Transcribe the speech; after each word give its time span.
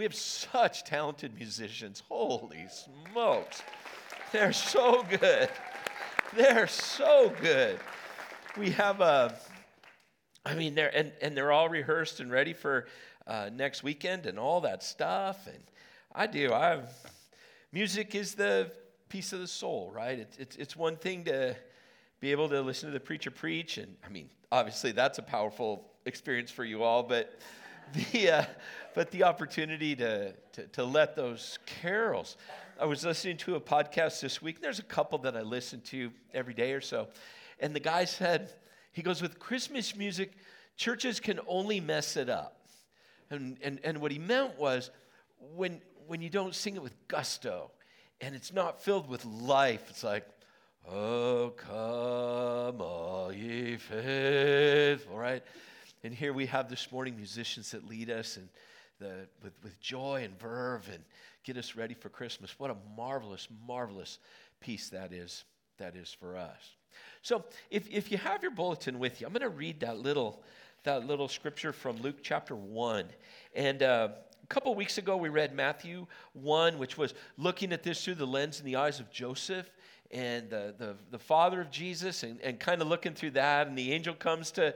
We 0.00 0.04
have 0.04 0.14
such 0.14 0.84
talented 0.84 1.34
musicians. 1.34 2.02
Holy 2.08 2.66
smokes. 2.70 3.60
They're 4.32 4.54
so 4.54 5.04
good. 5.20 5.50
They're 6.34 6.68
so 6.68 7.34
good. 7.42 7.78
We 8.56 8.70
have 8.70 9.02
a, 9.02 9.34
I 10.46 10.54
mean, 10.54 10.74
they're, 10.74 10.90
and, 10.96 11.12
and 11.20 11.36
they're 11.36 11.52
all 11.52 11.68
rehearsed 11.68 12.20
and 12.20 12.30
ready 12.30 12.54
for 12.54 12.86
uh, 13.26 13.50
next 13.52 13.82
weekend 13.82 14.24
and 14.24 14.38
all 14.38 14.62
that 14.62 14.82
stuff. 14.82 15.46
And 15.46 15.62
I 16.14 16.26
do. 16.26 16.50
I 16.50 16.80
music 17.70 18.14
is 18.14 18.34
the 18.34 18.72
piece 19.10 19.34
of 19.34 19.40
the 19.40 19.46
soul, 19.46 19.92
right? 19.94 20.18
It's, 20.18 20.38
it's, 20.38 20.56
it's 20.56 20.76
one 20.76 20.96
thing 20.96 21.24
to 21.24 21.54
be 22.20 22.30
able 22.30 22.48
to 22.48 22.62
listen 22.62 22.88
to 22.88 22.94
the 22.94 23.00
preacher 23.00 23.30
preach. 23.30 23.76
And 23.76 23.94
I 24.02 24.08
mean, 24.08 24.30
obviously, 24.50 24.92
that's 24.92 25.18
a 25.18 25.22
powerful 25.22 25.90
experience 26.06 26.50
for 26.50 26.64
you 26.64 26.84
all, 26.84 27.02
but 27.02 27.38
the, 28.12 28.30
uh, 28.30 28.44
but 28.94 29.10
the 29.10 29.24
opportunity 29.24 29.94
to, 29.96 30.32
to, 30.52 30.66
to 30.68 30.84
let 30.84 31.16
those 31.16 31.58
carols. 31.66 32.36
I 32.80 32.86
was 32.86 33.04
listening 33.04 33.36
to 33.38 33.56
a 33.56 33.60
podcast 33.60 34.20
this 34.20 34.40
week, 34.40 34.60
there's 34.60 34.78
a 34.78 34.84
couple 34.84 35.18
that 35.18 35.36
I 35.36 35.42
listen 35.42 35.80
to 35.82 36.10
every 36.32 36.54
day 36.54 36.72
or 36.72 36.80
so. 36.80 37.08
And 37.58 37.74
the 37.74 37.80
guy 37.80 38.04
said, 38.04 38.50
he 38.92 39.02
goes, 39.02 39.22
with 39.22 39.38
Christmas 39.38 39.94
music, 39.94 40.32
churches 40.76 41.20
can 41.20 41.40
only 41.46 41.80
mess 41.80 42.16
it 42.16 42.28
up. 42.28 42.60
And, 43.30 43.58
and, 43.62 43.80
and 43.84 43.98
what 44.00 44.10
he 44.10 44.18
meant 44.18 44.58
was 44.58 44.90
when, 45.54 45.80
when 46.06 46.22
you 46.22 46.30
don't 46.30 46.54
sing 46.54 46.74
it 46.76 46.82
with 46.82 46.94
gusto 47.06 47.70
and 48.20 48.34
it's 48.34 48.52
not 48.52 48.82
filled 48.82 49.08
with 49.08 49.24
life, 49.24 49.84
it's 49.88 50.02
like, 50.02 50.26
Oh, 50.88 51.52
come, 51.56 52.80
all 52.80 53.30
ye 53.32 53.76
faithful, 53.76 55.16
right? 55.16 55.42
And 56.02 56.14
here 56.14 56.32
we 56.32 56.46
have 56.46 56.70
this 56.70 56.90
morning 56.90 57.16
musicians 57.16 57.70
that 57.72 57.86
lead 57.86 58.10
us 58.10 58.38
and 58.38 58.48
the, 59.00 59.26
with, 59.42 59.52
with 59.64 59.80
joy 59.80 60.22
and 60.24 60.38
verve 60.38 60.88
and 60.92 61.02
get 61.42 61.56
us 61.56 61.74
ready 61.74 61.94
for 61.94 62.08
Christmas. 62.08 62.54
What 62.58 62.70
a 62.70 62.76
marvelous, 62.96 63.48
marvelous 63.66 64.18
piece 64.60 64.90
that 64.90 65.12
is, 65.12 65.44
that 65.78 65.96
is 65.96 66.12
for 66.12 66.36
us. 66.36 66.76
So 67.22 67.44
if, 67.70 67.88
if 67.90 68.12
you 68.12 68.18
have 68.18 68.42
your 68.42 68.52
bulletin 68.52 68.98
with 68.98 69.20
you, 69.20 69.26
I'm 69.26 69.32
going 69.32 69.42
to 69.42 69.48
read 69.48 69.80
that 69.80 69.98
little, 69.98 70.42
that 70.84 71.06
little 71.06 71.28
scripture 71.28 71.72
from 71.72 71.96
Luke 71.98 72.18
chapter 72.22 72.54
1. 72.54 73.06
And 73.54 73.82
uh, 73.82 74.08
a 74.42 74.46
couple 74.46 74.74
weeks 74.74 74.98
ago, 74.98 75.16
we 75.16 75.28
read 75.28 75.54
Matthew 75.54 76.06
1, 76.34 76.78
which 76.78 76.96
was 76.98 77.14
looking 77.36 77.72
at 77.72 77.82
this 77.82 78.04
through 78.04 78.16
the 78.16 78.26
lens 78.26 78.58
and 78.58 78.68
the 78.68 78.76
eyes 78.76 79.00
of 79.00 79.10
Joseph 79.10 79.70
and 80.12 80.50
the, 80.50 80.74
the, 80.76 80.96
the 81.12 81.18
father 81.18 81.60
of 81.60 81.70
Jesus 81.70 82.24
and, 82.24 82.40
and 82.40 82.58
kind 82.58 82.82
of 82.82 82.88
looking 82.88 83.14
through 83.14 83.30
that. 83.32 83.68
And 83.68 83.78
the 83.78 83.92
angel 83.92 84.14
comes 84.14 84.50
to 84.52 84.74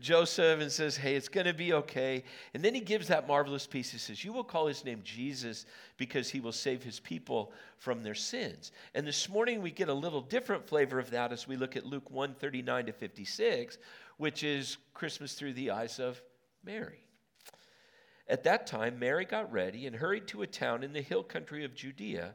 Joseph 0.00 0.60
and 0.60 0.70
says, 0.70 0.96
Hey, 0.96 1.14
it's 1.16 1.28
going 1.28 1.46
to 1.46 1.54
be 1.54 1.72
okay. 1.72 2.22
And 2.52 2.62
then 2.62 2.74
he 2.74 2.80
gives 2.80 3.08
that 3.08 3.26
marvelous 3.26 3.66
piece. 3.66 3.90
He 3.90 3.98
says, 3.98 4.24
You 4.24 4.32
will 4.32 4.44
call 4.44 4.66
his 4.66 4.84
name 4.84 5.00
Jesus 5.02 5.64
because 5.96 6.28
he 6.28 6.40
will 6.40 6.52
save 6.52 6.82
his 6.82 7.00
people 7.00 7.52
from 7.78 8.02
their 8.02 8.14
sins. 8.14 8.72
And 8.94 9.06
this 9.06 9.28
morning 9.28 9.62
we 9.62 9.70
get 9.70 9.88
a 9.88 9.94
little 9.94 10.20
different 10.20 10.68
flavor 10.68 10.98
of 10.98 11.10
that 11.10 11.32
as 11.32 11.48
we 11.48 11.56
look 11.56 11.76
at 11.76 11.86
Luke 11.86 12.10
1 12.10 12.34
39 12.34 12.86
to 12.86 12.92
56, 12.92 13.78
which 14.18 14.42
is 14.42 14.76
Christmas 14.92 15.32
through 15.32 15.54
the 15.54 15.70
eyes 15.70 15.98
of 15.98 16.20
Mary. 16.62 17.00
At 18.28 18.44
that 18.44 18.66
time, 18.66 18.98
Mary 18.98 19.24
got 19.24 19.52
ready 19.52 19.86
and 19.86 19.96
hurried 19.96 20.26
to 20.28 20.42
a 20.42 20.46
town 20.46 20.82
in 20.82 20.92
the 20.92 21.02
hill 21.02 21.22
country 21.22 21.64
of 21.64 21.74
Judea 21.74 22.34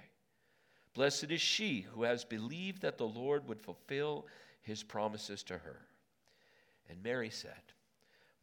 Blessed 0.93 1.31
is 1.31 1.41
she 1.41 1.81
who 1.81 2.03
has 2.03 2.25
believed 2.25 2.81
that 2.81 2.97
the 2.97 3.07
Lord 3.07 3.47
would 3.47 3.61
fulfill 3.61 4.25
his 4.61 4.83
promises 4.83 5.43
to 5.43 5.57
her. 5.57 5.79
And 6.89 7.01
Mary 7.01 7.29
said, 7.29 7.61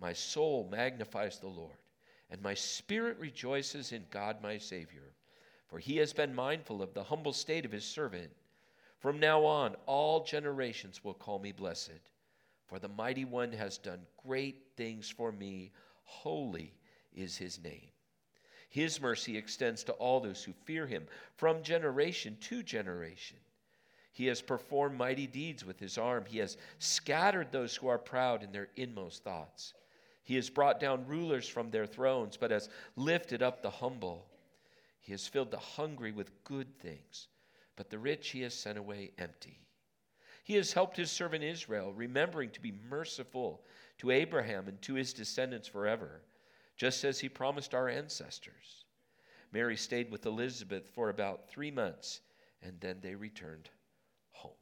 My 0.01 0.13
soul 0.13 0.67
magnifies 0.71 1.39
the 1.39 1.49
Lord, 1.49 1.77
and 2.31 2.41
my 2.41 2.55
spirit 2.55 3.19
rejoices 3.19 3.93
in 3.93 4.05
God 4.11 4.43
my 4.43 4.57
Savior, 4.57 5.13
for 5.67 5.79
he 5.79 5.99
has 5.99 6.15
been 6.15 6.35
mindful 6.35 6.83
of 6.83 6.95
the 6.95 7.05
humble 7.05 7.35
state 7.35 7.67
of 7.67 7.73
his 7.73 7.85
servant. 7.85 8.31
From 8.99 9.21
now 9.21 9.45
on, 9.45 9.77
all 9.87 10.25
generations 10.25 11.05
will 11.05 11.15
call 11.15 11.39
me 11.39 11.53
blessed, 11.53 12.01
for 12.67 12.79
the 12.79 12.89
mighty 12.89 13.25
one 13.27 13.53
has 13.53 13.77
done 13.77 14.01
great 14.27 14.63
things 14.77 15.11
for 15.11 15.31
me. 15.31 15.71
Holy 16.05 16.73
is 17.15 17.37
his 17.37 17.63
name. 17.63 17.91
His 18.69 19.01
mercy 19.01 19.37
extends 19.37 19.83
to 19.85 19.93
all 19.93 20.21
those 20.21 20.45
who 20.45 20.53
fear 20.53 20.87
him 20.87 21.07
from 21.37 21.63
generation 21.63 22.37
to 22.43 22.63
generation. 22.63 23.39
He 24.13 24.27
has 24.27 24.43
performed 24.43 24.99
mighty 24.99 25.27
deeds 25.27 25.65
with 25.65 25.79
his 25.79 25.97
arm. 25.97 26.25
He 26.27 26.39
has 26.39 26.57
scattered 26.79 27.51
those 27.51 27.77
who 27.77 27.89
are 27.89 27.99
proud 27.99 28.43
in 28.43 28.53
their 28.53 28.69
inmost 28.77 29.25
thoughts. 29.25 29.75
He 30.23 30.35
has 30.35 30.51
brought 30.51 30.81
down 30.81 31.07
rulers 31.07 31.49
from 31.49 31.71
their 31.71 31.87
thrones, 31.87 32.37
but 32.37 32.51
has 32.51 32.69
lifted 32.97 33.43
up 33.43 33.63
the 33.63 33.71
humble. 33.71 34.27
He 35.01 35.13
has 35.13 35.27
filled 35.27 35.51
the 35.51 35.59
hungry 35.59 36.13
with 36.13 36.45
good 36.45 36.79
things, 36.79 37.29
but 37.77 37.89
the 37.89 37.99
rich 37.99 38.31
he 38.31 38.43
has 38.43 38.53
sent 38.53 38.77
away 38.77 39.13
empty. 39.17 39.61
He 40.45 40.55
has 40.55 40.73
helped 40.73 40.97
his 40.97 41.11
servant 41.11 41.45
Israel, 41.45 41.93
remembering 41.95 42.51
to 42.51 42.61
be 42.61 42.75
merciful 42.91 43.63
to 43.99 44.11
Abraham 44.11 44.69
and 44.69 44.81
to 44.83 44.95
his 44.95 45.15
descendants 45.15 45.69
forever 45.69 46.21
just 46.79 47.05
as 47.05 47.19
he 47.19 47.29
promised 47.29 47.75
our 47.75 47.89
ancestors. 47.89 48.85
Mary 49.53 49.77
stayed 49.77 50.11
with 50.11 50.25
Elizabeth 50.25 50.89
for 50.95 51.11
about 51.11 51.49
three 51.49 51.71
months, 51.71 52.21
and 52.63 52.81
then 52.81 52.97
they 53.03 53.15
returned 53.15 53.69
home. 54.31 54.53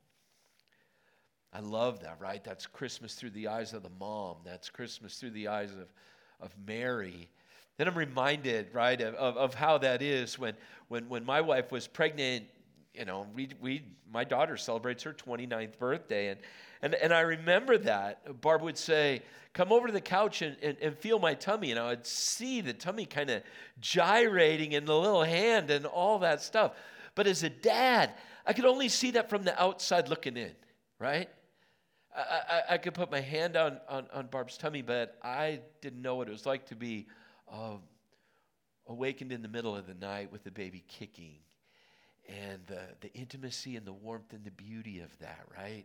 I 1.53 1.61
love 1.61 2.01
that, 2.01 2.19
right? 2.19 2.43
That's 2.43 2.67
Christmas 2.67 3.15
through 3.15 3.31
the 3.31 3.49
eyes 3.49 3.75
of 3.75 3.83
the 3.83 3.91
mom. 4.01 4.37
That's 4.45 4.71
Christmas 4.71 5.19
through 5.19 5.31
the 5.31 5.49
eyes 5.49 5.73
of, 5.73 5.93
of 6.41 6.55
Mary. 6.67 7.29
Then 7.77 7.89
I'm 7.89 7.99
reminded, 7.99 8.69
right, 8.73 9.01
of, 9.01 9.37
of, 9.37 9.55
how 9.55 9.77
that 9.79 10.01
is 10.01 10.39
when, 10.39 10.55
when, 10.89 11.09
when 11.11 11.25
my 11.25 11.43
wife 11.43 11.71
was 11.71 11.87
pregnant. 11.87 12.47
You 12.97 13.05
know, 13.05 13.27
we, 13.35 13.51
we, 13.61 13.83
my 14.11 14.25
daughter 14.25 14.57
celebrates 14.57 15.03
her 15.03 15.13
29th 15.13 15.79
birthday, 15.79 16.29
and, 16.29 16.41
and, 16.83 16.95
and 16.95 17.13
I 17.13 17.21
remember 17.21 17.79
that. 17.79 18.41
Barb 18.41 18.63
would 18.63 18.79
say, 18.79 19.23
Come 19.57 19.73
over 19.73 19.87
to 19.87 19.93
the 19.93 20.03
couch 20.03 20.43
and, 20.43 20.55
and, 20.63 20.77
and 20.83 20.95
feel 20.99 21.19
my 21.19 21.33
tummy. 21.33 21.71
And 21.71 21.81
I 21.81 21.89
would 21.89 22.05
see 22.05 22.61
the 22.61 22.75
tummy 22.75 23.07
kind 23.07 23.31
of 23.31 23.43
gyrating 23.81 24.73
in 24.73 24.85
the 24.85 24.95
little 24.95 25.25
hand 25.25 25.71
and 25.71 25.87
all 25.87 26.19
that 26.19 26.43
stuff. 26.43 26.73
But 27.15 27.27
as 27.27 27.43
a 27.43 27.49
dad, 27.49 28.13
I 28.47 28.53
could 28.53 28.67
only 28.67 28.91
see 28.91 29.13
that 29.13 29.31
from 29.31 29.45
the 29.45 29.59
outside 29.59 30.11
looking 30.11 30.37
in, 30.37 30.53
right? 30.99 31.31
I, 32.15 32.21
I, 32.21 32.63
I 32.75 32.77
could 32.77 32.93
put 32.93 33.11
my 33.11 33.21
hand 33.21 33.57
on, 33.57 33.81
on, 33.89 34.07
on, 34.13 34.27
Barb's 34.27 34.59
tummy, 34.59 34.83
but 34.83 35.17
I 35.23 35.61
didn't 35.81 36.03
know 36.03 36.17
what 36.17 36.29
it 36.29 36.33
was 36.33 36.45
like 36.45 36.67
to 36.67 36.77
be 36.77 37.07
uh, 37.51 37.77
awakened 38.87 39.33
in 39.33 39.41
the 39.41 39.49
middle 39.49 39.75
of 39.75 39.87
the 39.87 39.95
night 39.95 40.31
with 40.31 40.45
the 40.45 40.51
baby 40.51 40.85
kicking 40.87 41.37
and 42.29 42.61
the, 42.67 42.81
the 43.01 43.13
intimacy 43.15 43.77
and 43.77 43.87
the 43.87 43.93
warmth 43.93 44.33
and 44.33 44.45
the 44.45 44.51
beauty 44.51 45.01
of 45.01 45.17
that, 45.19 45.41
right? 45.57 45.85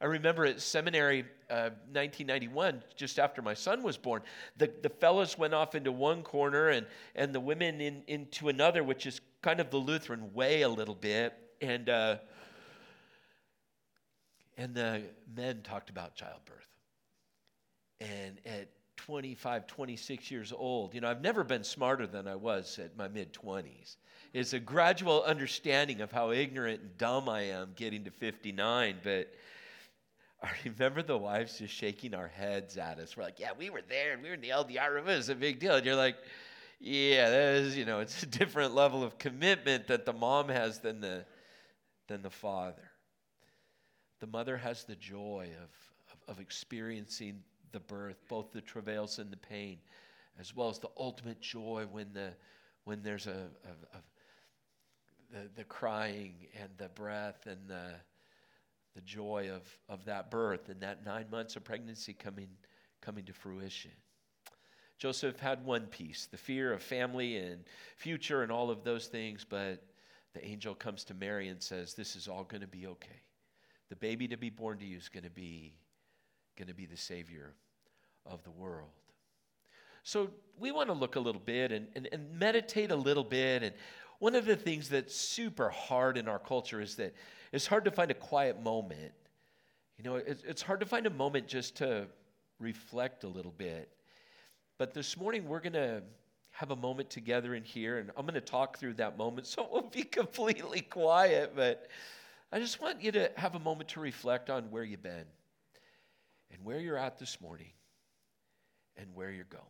I 0.00 0.06
remember 0.06 0.46
at 0.46 0.60
seminary, 0.60 1.24
uh, 1.50 1.70
1991, 1.92 2.82
just 2.96 3.18
after 3.18 3.42
my 3.42 3.54
son 3.54 3.82
was 3.82 3.96
born, 3.96 4.22
the, 4.56 4.70
the 4.82 4.88
fellows 4.88 5.36
went 5.36 5.54
off 5.54 5.74
into 5.74 5.92
one 5.92 6.22
corner 6.22 6.68
and, 6.68 6.86
and 7.14 7.34
the 7.34 7.40
women 7.40 7.80
in, 7.80 8.02
into 8.06 8.48
another, 8.48 8.82
which 8.84 9.06
is 9.06 9.20
kind 9.42 9.60
of 9.60 9.70
the 9.70 9.76
Lutheran 9.76 10.32
way 10.32 10.62
a 10.62 10.68
little 10.68 10.94
bit. 10.94 11.34
And, 11.60 11.88
uh, 11.88 12.16
and 14.56 14.74
the 14.74 15.02
men 15.34 15.62
talked 15.62 15.90
about 15.90 16.14
childbirth. 16.14 16.66
And 18.00 18.38
at 18.46 18.68
25, 18.98 19.66
26 19.66 20.30
years 20.30 20.52
old, 20.52 20.94
you 20.94 21.00
know, 21.00 21.08
I've 21.08 21.22
never 21.22 21.44
been 21.44 21.64
smarter 21.64 22.06
than 22.06 22.28
I 22.28 22.34
was 22.34 22.78
at 22.78 22.96
my 22.96 23.08
mid 23.08 23.32
20s. 23.32 23.96
It's 24.34 24.52
a 24.52 24.60
gradual 24.60 25.22
understanding 25.22 26.02
of 26.02 26.12
how 26.12 26.32
ignorant 26.32 26.82
and 26.82 26.98
dumb 26.98 27.28
I 27.28 27.42
am 27.42 27.72
getting 27.76 28.04
to 28.04 28.10
59, 28.10 28.96
but 29.02 29.32
I 30.42 30.50
remember 30.64 31.02
the 31.02 31.16
wives 31.16 31.58
just 31.58 31.72
shaking 31.72 32.14
our 32.14 32.28
heads 32.28 32.76
at 32.76 32.98
us. 32.98 33.16
We're 33.16 33.22
like, 33.22 33.40
yeah, 33.40 33.50
we 33.58 33.70
were 33.70 33.82
there 33.88 34.12
and 34.12 34.22
we 34.22 34.28
were 34.28 34.34
in 34.34 34.40
the 34.40 34.50
LDR. 34.50 34.92
room. 34.92 35.08
It 35.08 35.16
was 35.16 35.30
a 35.30 35.34
big 35.34 35.58
deal. 35.58 35.76
And 35.76 35.86
you're 35.86 35.96
like, 35.96 36.16
yeah, 36.80 37.30
that 37.30 37.54
is, 37.54 37.76
you 37.76 37.84
know, 37.84 38.00
it's 38.00 38.22
a 38.22 38.26
different 38.26 38.74
level 38.74 39.02
of 39.02 39.18
commitment 39.18 39.88
that 39.88 40.04
the 40.04 40.12
mom 40.12 40.48
has 40.48 40.80
than 40.80 41.00
the, 41.00 41.24
than 42.06 42.22
the 42.22 42.30
father. 42.30 42.90
The 44.20 44.26
mother 44.26 44.56
has 44.56 44.84
the 44.84 44.96
joy 44.96 45.48
of, 45.62 45.70
of, 46.12 46.36
of 46.36 46.40
experiencing 46.40 47.40
the 47.72 47.80
birth, 47.80 48.16
both 48.28 48.52
the 48.52 48.60
travails 48.60 49.18
and 49.18 49.30
the 49.30 49.36
pain, 49.36 49.78
as 50.38 50.54
well 50.54 50.68
as 50.68 50.78
the 50.78 50.90
ultimate 50.98 51.40
joy 51.40 51.86
when, 51.90 52.12
the, 52.12 52.30
when 52.84 53.02
there's 53.02 53.26
a, 53.26 53.48
a, 53.64 53.96
a 53.96 54.00
the, 55.30 55.48
the 55.56 55.64
crying 55.64 56.34
and 56.60 56.70
the 56.78 56.88
breath 56.88 57.46
and 57.46 57.68
the, 57.68 57.92
the 58.94 59.00
joy 59.02 59.50
of, 59.54 59.62
of 59.88 60.04
that 60.06 60.30
birth 60.30 60.68
and 60.68 60.80
that 60.80 61.04
nine 61.04 61.26
months 61.30 61.56
of 61.56 61.64
pregnancy 61.64 62.14
coming, 62.14 62.48
coming 63.00 63.24
to 63.24 63.32
fruition. 63.32 63.90
Joseph 64.98 65.38
had 65.38 65.64
one 65.64 65.86
piece 65.86 66.26
the 66.26 66.36
fear 66.36 66.72
of 66.72 66.82
family 66.82 67.36
and 67.36 67.64
future 67.96 68.42
and 68.42 68.50
all 68.50 68.70
of 68.70 68.82
those 68.82 69.06
things, 69.06 69.46
but 69.48 69.84
the 70.34 70.44
angel 70.44 70.74
comes 70.74 71.04
to 71.04 71.14
Mary 71.14 71.48
and 71.48 71.62
says, 71.62 71.94
This 71.94 72.16
is 72.16 72.26
all 72.26 72.44
going 72.44 72.60
to 72.60 72.66
be 72.66 72.86
okay. 72.86 73.22
The 73.88 73.96
baby 73.96 74.28
to 74.28 74.36
be 74.36 74.50
born 74.50 74.78
to 74.78 74.84
you 74.84 74.96
is 74.96 75.08
going 75.08 75.24
to 75.24 75.30
be, 75.30 75.74
going 76.58 76.68
to 76.68 76.74
be 76.74 76.86
the 76.86 76.96
Savior 76.96 77.54
of 78.26 78.42
the 78.42 78.50
world. 78.50 78.90
So 80.02 80.30
we 80.58 80.72
want 80.72 80.88
to 80.88 80.92
look 80.92 81.16
a 81.16 81.20
little 81.20 81.40
bit 81.40 81.70
and, 81.70 81.86
and, 81.94 82.08
and 82.10 82.38
meditate 82.38 82.90
a 82.90 82.96
little 82.96 83.24
bit. 83.24 83.62
And 83.62 83.74
one 84.18 84.34
of 84.34 84.44
the 84.44 84.56
things 84.56 84.88
that's 84.88 85.14
super 85.14 85.68
hard 85.68 86.18
in 86.18 86.26
our 86.26 86.38
culture 86.38 86.80
is 86.80 86.96
that 86.96 87.14
it's 87.52 87.66
hard 87.66 87.84
to 87.84 87.90
find 87.90 88.10
a 88.10 88.14
quiet 88.14 88.60
moment. 88.60 89.12
You 89.96 90.04
know, 90.04 90.16
it's, 90.16 90.42
it's 90.42 90.62
hard 90.62 90.80
to 90.80 90.86
find 90.86 91.06
a 91.06 91.10
moment 91.10 91.46
just 91.46 91.76
to 91.76 92.06
reflect 92.58 93.22
a 93.24 93.28
little 93.28 93.54
bit. 93.56 93.88
But 94.78 94.94
this 94.94 95.16
morning, 95.16 95.46
we're 95.46 95.60
going 95.60 95.72
to 95.74 96.02
have 96.50 96.72
a 96.72 96.76
moment 96.76 97.08
together 97.08 97.54
in 97.54 97.62
here, 97.62 97.98
and 97.98 98.10
I'm 98.16 98.24
going 98.24 98.34
to 98.34 98.40
talk 98.40 98.78
through 98.78 98.94
that 98.94 99.16
moment. 99.16 99.46
So 99.46 99.62
it 99.62 99.70
won't 99.70 99.92
be 99.92 100.02
completely 100.04 100.80
quiet, 100.80 101.52
but 101.54 101.86
I 102.50 102.58
just 102.58 102.80
want 102.80 103.00
you 103.02 103.12
to 103.12 103.30
have 103.36 103.54
a 103.54 103.60
moment 103.60 103.90
to 103.90 104.00
reflect 104.00 104.50
on 104.50 104.70
where 104.70 104.82
you've 104.82 105.02
been 105.02 105.26
and 106.50 106.64
where 106.64 106.80
you're 106.80 106.98
at 106.98 107.18
this 107.18 107.40
morning 107.40 107.72
and 108.96 109.14
where 109.14 109.30
you're 109.30 109.44
going. 109.44 109.64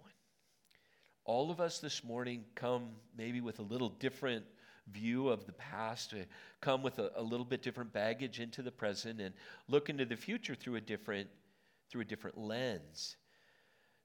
All 1.25 1.51
of 1.51 1.61
us 1.61 1.79
this 1.79 2.03
morning 2.03 2.45
come 2.55 2.89
maybe 3.17 3.41
with 3.41 3.59
a 3.59 3.63
little 3.63 3.91
different 3.91 4.45
view 4.91 5.29
of 5.29 5.45
the 5.45 5.53
past, 5.53 6.11
to 6.11 6.25
come 6.61 6.83
with 6.83 6.99
a, 6.99 7.11
a, 7.17 7.23
little 7.23 7.45
bit 7.45 7.63
different 7.63 7.93
baggage 7.93 8.41
into 8.41 8.63
the 8.63 8.71
present, 8.71 9.21
and 9.21 9.35
look 9.69 9.91
into 9.91 10.07
the 10.07 10.17
future 10.17 10.55
through 10.55 10.77
a 10.77 10.81
different, 10.81 11.29
through 11.91 12.01
a 12.01 12.05
different 12.05 12.39
lens. 12.39 13.17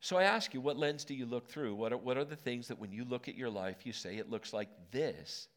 So 0.01 0.17
I 0.17 0.23
ask 0.23 0.53
you, 0.53 0.59
what 0.59 0.77
lens 0.77 1.05
do 1.05 1.13
you 1.13 1.25
look 1.25 1.47
through? 1.47 1.75
What 1.75 1.93
are, 1.93 1.97
what 1.97 2.17
are 2.17 2.25
the 2.25 2.35
things 2.35 2.67
that 2.67 2.77
when 2.77 2.91
you 2.91 3.05
look 3.05 3.29
at 3.29 3.35
your 3.35 3.49
life, 3.49 3.85
you 3.85 3.93
say 3.93 4.17
it 4.17 4.29
looks 4.29 4.51
like 4.51 4.67
this? 4.91 5.47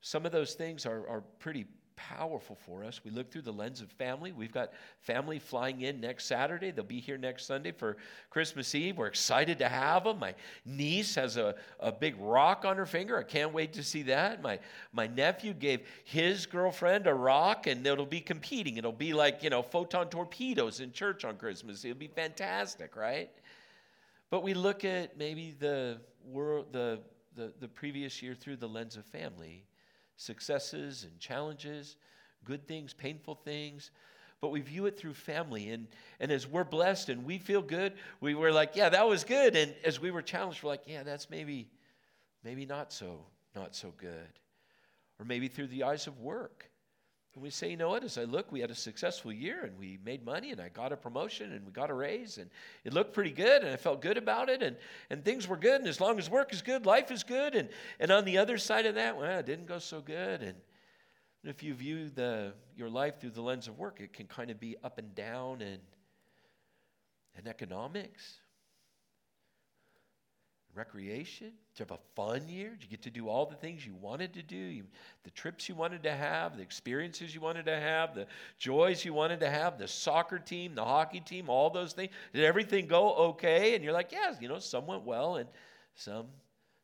Some 0.00 0.26
of 0.26 0.32
those 0.32 0.54
things 0.54 0.86
are, 0.86 1.08
are 1.08 1.22
pretty 1.38 1.66
powerful 1.96 2.56
for 2.66 2.84
us. 2.84 3.00
We 3.04 3.10
look 3.10 3.30
through 3.30 3.42
the 3.42 3.52
lens 3.52 3.80
of 3.80 3.90
family. 3.90 4.32
We've 4.32 4.52
got 4.52 4.72
family 5.00 5.38
flying 5.38 5.82
in 5.82 6.00
next 6.00 6.26
Saturday. 6.26 6.70
They'll 6.70 6.84
be 6.84 7.00
here 7.00 7.18
next 7.18 7.46
Sunday 7.46 7.72
for 7.72 7.96
Christmas 8.30 8.74
Eve. 8.74 8.96
We're 8.96 9.06
excited 9.06 9.58
to 9.58 9.68
have 9.68 10.04
them. 10.04 10.18
My 10.18 10.34
niece 10.64 11.14
has 11.14 11.36
a, 11.36 11.54
a 11.80 11.92
big 11.92 12.16
rock 12.18 12.64
on 12.64 12.76
her 12.76 12.86
finger. 12.86 13.18
I 13.18 13.22
can't 13.22 13.52
wait 13.52 13.72
to 13.74 13.82
see 13.82 14.02
that. 14.04 14.42
My, 14.42 14.58
my 14.92 15.06
nephew 15.06 15.54
gave 15.54 15.80
his 16.04 16.46
girlfriend 16.46 17.06
a 17.06 17.14
rock, 17.14 17.66
and 17.66 17.86
it'll 17.86 18.06
be 18.06 18.20
competing. 18.20 18.76
It'll 18.76 18.92
be 18.92 19.12
like, 19.12 19.42
you 19.42 19.50
know, 19.50 19.62
photon 19.62 20.08
torpedoes 20.08 20.80
in 20.80 20.92
church 20.92 21.24
on 21.24 21.36
Christmas. 21.36 21.84
It'll 21.84 21.96
be 21.96 22.08
fantastic, 22.08 22.96
right? 22.96 23.30
But 24.30 24.42
we 24.42 24.54
look 24.54 24.84
at 24.84 25.16
maybe 25.16 25.54
the 25.58 26.00
world, 26.26 26.66
the, 26.72 27.00
the, 27.36 27.52
the 27.60 27.68
previous 27.68 28.22
year 28.22 28.34
through 28.34 28.56
the 28.56 28.68
lens 28.68 28.96
of 28.96 29.04
family 29.06 29.64
successes 30.16 31.04
and 31.04 31.18
challenges, 31.18 31.96
good 32.44 32.66
things, 32.66 32.92
painful 32.92 33.34
things. 33.34 33.90
But 34.40 34.50
we 34.50 34.60
view 34.60 34.86
it 34.86 34.98
through 34.98 35.14
family. 35.14 35.70
And, 35.70 35.86
and 36.20 36.30
as 36.30 36.46
we're 36.46 36.64
blessed 36.64 37.08
and 37.08 37.24
we 37.24 37.38
feel 37.38 37.62
good, 37.62 37.94
we 38.20 38.34
were 38.34 38.52
like, 38.52 38.76
yeah, 38.76 38.90
that 38.90 39.08
was 39.08 39.24
good. 39.24 39.56
And 39.56 39.74
as 39.84 40.00
we 40.00 40.10
were 40.10 40.22
challenged, 40.22 40.62
we're 40.62 40.70
like, 40.70 40.82
yeah, 40.86 41.02
that's 41.02 41.30
maybe, 41.30 41.68
maybe 42.42 42.66
not 42.66 42.92
so, 42.92 43.20
not 43.54 43.74
so 43.74 43.92
good. 43.96 44.38
Or 45.18 45.24
maybe 45.24 45.48
through 45.48 45.68
the 45.68 45.84
eyes 45.84 46.06
of 46.06 46.20
work. 46.20 46.70
And 47.34 47.42
we 47.42 47.50
say, 47.50 47.70
you 47.70 47.76
know 47.76 47.88
what, 47.88 48.04
as 48.04 48.16
I 48.16 48.24
look, 48.24 48.52
we 48.52 48.60
had 48.60 48.70
a 48.70 48.76
successful 48.76 49.32
year 49.32 49.64
and 49.64 49.76
we 49.76 49.98
made 50.04 50.24
money 50.24 50.52
and 50.52 50.60
I 50.60 50.68
got 50.68 50.92
a 50.92 50.96
promotion 50.96 51.52
and 51.52 51.66
we 51.66 51.72
got 51.72 51.90
a 51.90 51.94
raise 51.94 52.38
and 52.38 52.48
it 52.84 52.92
looked 52.92 53.12
pretty 53.12 53.32
good 53.32 53.62
and 53.62 53.72
I 53.72 53.76
felt 53.76 54.00
good 54.00 54.16
about 54.16 54.48
it 54.48 54.62
and, 54.62 54.76
and 55.10 55.24
things 55.24 55.48
were 55.48 55.56
good. 55.56 55.80
And 55.80 55.88
as 55.88 56.00
long 56.00 56.18
as 56.18 56.30
work 56.30 56.52
is 56.52 56.62
good, 56.62 56.86
life 56.86 57.10
is 57.10 57.24
good. 57.24 57.56
And, 57.56 57.68
and 57.98 58.12
on 58.12 58.24
the 58.24 58.38
other 58.38 58.56
side 58.56 58.86
of 58.86 58.94
that, 58.94 59.16
well, 59.16 59.38
it 59.38 59.46
didn't 59.46 59.66
go 59.66 59.80
so 59.80 60.00
good. 60.00 60.42
And 60.42 60.54
if 61.42 61.62
you 61.62 61.74
view 61.74 62.08
the, 62.08 62.52
your 62.76 62.88
life 62.88 63.20
through 63.20 63.30
the 63.30 63.42
lens 63.42 63.66
of 63.66 63.78
work, 63.78 64.00
it 64.00 64.12
can 64.12 64.26
kind 64.26 64.50
of 64.50 64.60
be 64.60 64.76
up 64.84 64.98
and 64.98 65.12
down 65.16 65.60
and, 65.60 65.80
and 67.36 67.48
economics 67.48 68.38
recreation? 70.74 71.48
Did 71.74 71.80
you 71.80 71.86
have 71.88 71.98
a 71.98 71.98
fun 72.14 72.48
year? 72.48 72.70
Did 72.70 72.82
you 72.82 72.88
get 72.88 73.02
to 73.02 73.10
do 73.10 73.28
all 73.28 73.46
the 73.46 73.56
things 73.56 73.86
you 73.86 73.94
wanted 73.94 74.34
to 74.34 74.42
do? 74.42 74.56
You, 74.56 74.84
the 75.24 75.30
trips 75.30 75.68
you 75.68 75.74
wanted 75.74 76.02
to 76.04 76.12
have, 76.12 76.56
the 76.56 76.62
experiences 76.62 77.34
you 77.34 77.40
wanted 77.40 77.66
to 77.66 77.78
have, 77.78 78.14
the 78.14 78.26
joys 78.58 79.04
you 79.04 79.12
wanted 79.12 79.40
to 79.40 79.50
have, 79.50 79.78
the 79.78 79.88
soccer 79.88 80.38
team, 80.38 80.74
the 80.74 80.84
hockey 80.84 81.20
team, 81.20 81.48
all 81.48 81.70
those 81.70 81.92
things? 81.92 82.10
Did 82.32 82.44
everything 82.44 82.86
go 82.86 83.14
okay? 83.14 83.74
And 83.74 83.84
you're 83.84 83.92
like, 83.92 84.12
yeah, 84.12 84.34
you 84.40 84.48
know, 84.48 84.58
some 84.58 84.86
went 84.86 85.04
well 85.04 85.36
and 85.36 85.48
some, 85.94 86.26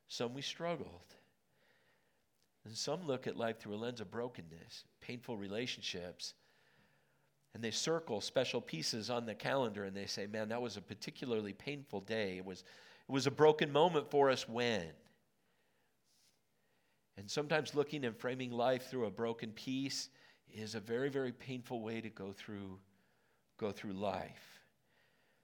some 0.08 0.34
we 0.34 0.42
struggled. 0.42 0.88
And 2.64 2.76
some 2.76 3.06
look 3.06 3.26
at 3.26 3.37
life 3.37 3.58
through 3.58 3.75
a 3.75 3.76
lens 3.76 4.00
of 4.00 4.10
brokenness, 4.10 4.84
painful 5.00 5.37
relationships, 5.37 6.34
and 7.54 7.64
they 7.64 7.70
circle 7.70 8.20
special 8.20 8.60
pieces 8.60 9.10
on 9.10 9.26
the 9.26 9.34
calendar 9.34 9.84
and 9.84 9.96
they 9.96 10.06
say, 10.06 10.26
man, 10.26 10.48
that 10.50 10.62
was 10.62 10.76
a 10.76 10.81
particularly 10.81 11.52
painful 11.52 12.00
day. 12.00 12.37
It 12.37 12.44
was 12.44 12.64
it 13.11 13.12
was 13.12 13.27
a 13.27 13.31
broken 13.33 13.73
moment 13.73 14.09
for 14.09 14.31
us 14.31 14.49
when. 14.49 14.85
And 17.17 17.29
sometimes 17.29 17.75
looking 17.75 18.05
and 18.05 18.17
framing 18.17 18.53
life 18.53 18.89
through 18.89 19.07
a 19.07 19.11
broken 19.11 19.51
piece 19.51 20.11
is 20.49 20.77
a 20.77 20.81
very, 20.81 21.09
very 21.09 21.33
painful 21.33 21.83
way 21.83 22.01
to 22.01 22.09
go 22.09 22.31
through, 22.31 22.79
go 23.59 23.73
through 23.73 23.95
life. 23.95 24.62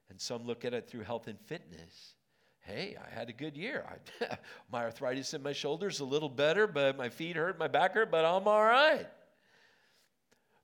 And 0.09 0.17
some 0.17 0.45
look 0.45 0.63
at 0.63 0.73
it 0.73 0.87
through 0.87 1.01
health 1.01 1.27
and 1.27 1.37
fitness. 1.41 2.13
Hey, 2.61 2.95
I 3.05 3.13
had 3.13 3.27
a 3.27 3.33
good 3.33 3.57
year. 3.57 3.83
I, 4.21 4.37
my 4.71 4.85
arthritis 4.85 5.33
in 5.33 5.43
my 5.43 5.51
shoulders 5.51 5.99
a 5.99 6.05
little 6.05 6.29
better, 6.29 6.67
but 6.67 6.97
my 6.97 7.09
feet 7.09 7.35
hurt, 7.35 7.59
my 7.59 7.67
back 7.67 7.95
hurt, 7.95 8.09
but 8.09 8.23
I'm 8.23 8.47
all 8.47 8.63
right. 8.63 9.07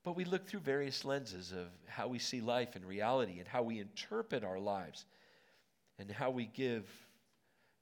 But 0.06 0.16
we 0.16 0.24
look 0.24 0.48
through 0.48 0.62
various 0.62 1.04
lenses 1.04 1.52
of 1.52 1.68
how 1.86 2.08
we 2.08 2.20
see 2.20 2.40
life 2.40 2.78
and 2.78 2.86
reality 2.86 3.40
and 3.40 3.48
how 3.50 3.62
we 3.62 3.82
interpret 3.82 4.46
our 4.46 4.58
lives 4.58 5.04
and 6.00 6.10
how 6.12 6.30
we 6.30 6.45
give 6.45 6.88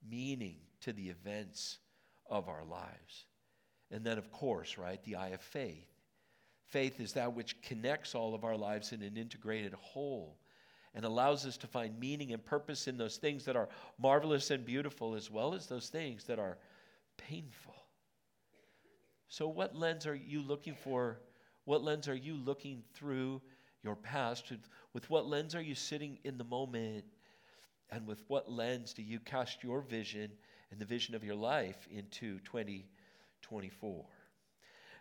meaning 0.10 0.58
to 0.82 0.94
the 0.94 1.10
events 1.10 1.80
of 2.30 2.50
our 2.50 2.64
lives. 2.64 3.26
And 3.92 4.06
then, 4.06 4.18
of 4.18 4.32
course, 4.32 4.78
right, 4.78 5.04
the 5.04 5.16
eye 5.16 5.30
of 5.30 5.42
faith. 5.42 5.88
Faith 6.68 7.00
is 7.00 7.14
that 7.14 7.34
which 7.34 7.62
connects 7.62 8.16
all 8.16 8.34
of 8.34 8.46
our 8.46 8.56
lives 8.56 8.94
in 8.94 9.02
an 9.02 9.18
integrated 9.18 9.74
whole 9.74 10.38
and 10.94 11.06
allows 11.06 11.46
us 11.46 11.58
to 11.58 11.68
find 11.68 12.00
meaning 12.00 12.34
and 12.34 12.44
purpose 12.44 12.88
in 12.88 12.98
those 12.98 13.18
things 13.18 13.46
that 13.46 13.56
are 13.56 13.70
marvelous 13.98 14.52
and 14.52 14.66
beautiful, 14.66 15.16
as 15.16 15.30
well 15.30 15.54
as 15.54 15.68
those 15.68 15.90
things 15.90 16.26
that 16.26 16.40
are 16.40 16.58
painful. 17.18 17.76
So, 19.28 19.48
what 19.48 19.76
lens 19.76 20.06
are 20.06 20.16
you 20.16 20.42
looking 20.42 20.76
for? 20.76 21.20
What 21.66 21.84
lens 21.84 22.08
are 22.10 22.16
you 22.16 22.36
looking 22.36 22.84
through 22.94 23.42
your 23.84 23.96
past? 23.96 24.52
With 24.94 25.10
what 25.10 25.28
lens 25.28 25.56
are 25.56 25.62
you 25.62 25.76
sitting 25.76 26.18
in 26.24 26.38
the 26.38 26.44
moment 26.44 27.06
and 27.92 28.08
with 28.08 28.24
what 28.28 28.52
lens 28.52 28.94
do 28.94 29.02
you 29.04 29.20
cast 29.20 29.64
your 29.64 29.82
vision 29.82 30.32
and 30.72 30.80
the 30.80 30.86
vision 30.86 31.14
of 31.14 31.24
your 31.24 31.36
life 31.36 31.88
into 31.92 32.40
2024? 32.40 34.06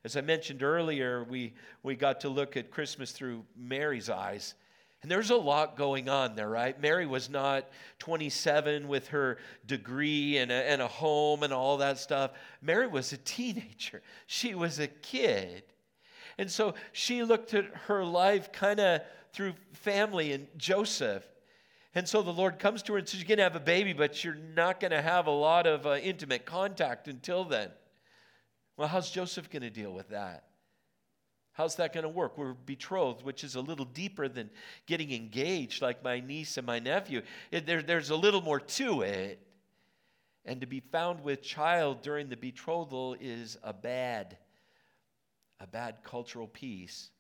As 0.02 0.16
I 0.16 0.23
mentioned 0.23 0.62
earlier, 0.62 1.25
we, 1.25 1.54
we 1.82 1.94
got 1.94 2.20
to 2.20 2.28
look 2.28 2.56
at 2.56 2.70
Christmas 2.70 3.12
through 3.12 3.44
Mary's 3.56 4.11
eyes. 4.11 4.54
And 5.02 5.11
there's 5.11 5.30
a 5.30 5.37
lot 5.37 5.76
going 5.76 6.09
on 6.09 6.35
there, 6.35 6.49
right? 6.49 6.78
Mary 6.80 7.06
was 7.06 7.30
not 7.30 7.68
27 8.00 8.88
with 8.88 9.09
her 9.09 9.38
degree 9.66 10.38
and 10.38 10.50
a, 10.50 10.70
and 10.70 10.82
a 10.82 10.88
home 10.88 11.42
and 11.42 11.52
all 11.52 11.78
that 11.78 11.99
stuff. 11.99 12.32
Mary 12.61 12.87
was 12.87 13.12
a 13.12 13.16
teenager, 13.18 14.02
she 14.26 14.54
was 14.54 14.78
a 14.78 14.88
kid. 14.88 15.62
And 16.38 16.50
so 16.50 16.75
she 16.92 17.23
looked 17.23 17.52
at 17.54 17.66
her 17.87 18.04
life 18.04 18.50
kind 18.50 18.80
of 18.80 19.02
through 19.32 19.52
family 19.73 20.32
and 20.32 20.49
Joseph. 20.56 21.30
And 21.94 22.09
so 22.09 22.23
the 22.23 22.32
Lord 22.32 22.59
comes 22.59 22.82
to 22.85 22.92
her 22.92 22.99
and 22.99 23.09
says, 23.09 23.20
You're 23.20 23.28
going 23.28 23.38
to 23.38 23.44
have 23.44 23.56
a 23.56 23.61
baby, 23.61 23.92
but 23.92 24.23
you're 24.23 24.35
not 24.35 24.80
going 24.80 24.92
to 24.92 25.02
have 25.02 25.26
a 25.26 25.32
lot 25.32 25.66
of 25.66 25.87
uh, 25.87 25.97
intimate 25.97 26.44
contact 26.44 27.09
until 27.09 27.44
then. 27.44 27.70
Well, 28.76 28.88
how's 28.88 29.11
Joseph 29.11 29.50
going 29.50 29.62
to 29.62 29.70
deal 29.70 29.92
with 29.92 30.11
that? 30.11 30.44
How's 31.52 31.76
that 31.76 31.92
going 31.92 32.04
to 32.04 32.09
work? 32.09 32.38
We're 32.38 32.54
betrothed, 32.54 33.23
which 33.25 33.44
is 33.44 33.56
a 33.56 33.61
little 33.61 33.85
deeper 33.85 34.28
than 34.28 34.50
getting 34.87 35.12
engaged, 35.12 35.82
like 35.82 36.02
my 36.02 36.20
niece 36.20 36.56
and 36.56 36.66
my 36.66 36.78
nephew. 36.78 37.23
It, 37.50 37.66
there, 37.66 37.82
there's 37.82 38.11
a 38.11 38.16
little 38.16 38.40
more 38.40 38.61
to 38.61 39.02
it. 39.02 39.47
And 40.47 40.61
to 40.62 40.66
be 40.66 40.80
found 40.80 41.23
with 41.23 41.42
child 41.42 42.02
during 42.02 42.28
the 42.28 42.37
betrothal 42.37 43.14
is 43.20 43.59
a 43.62 43.75
bad, 43.75 44.38
a 45.59 45.66
bad 45.66 45.97
cultural 46.02 46.47
piece. 46.47 47.11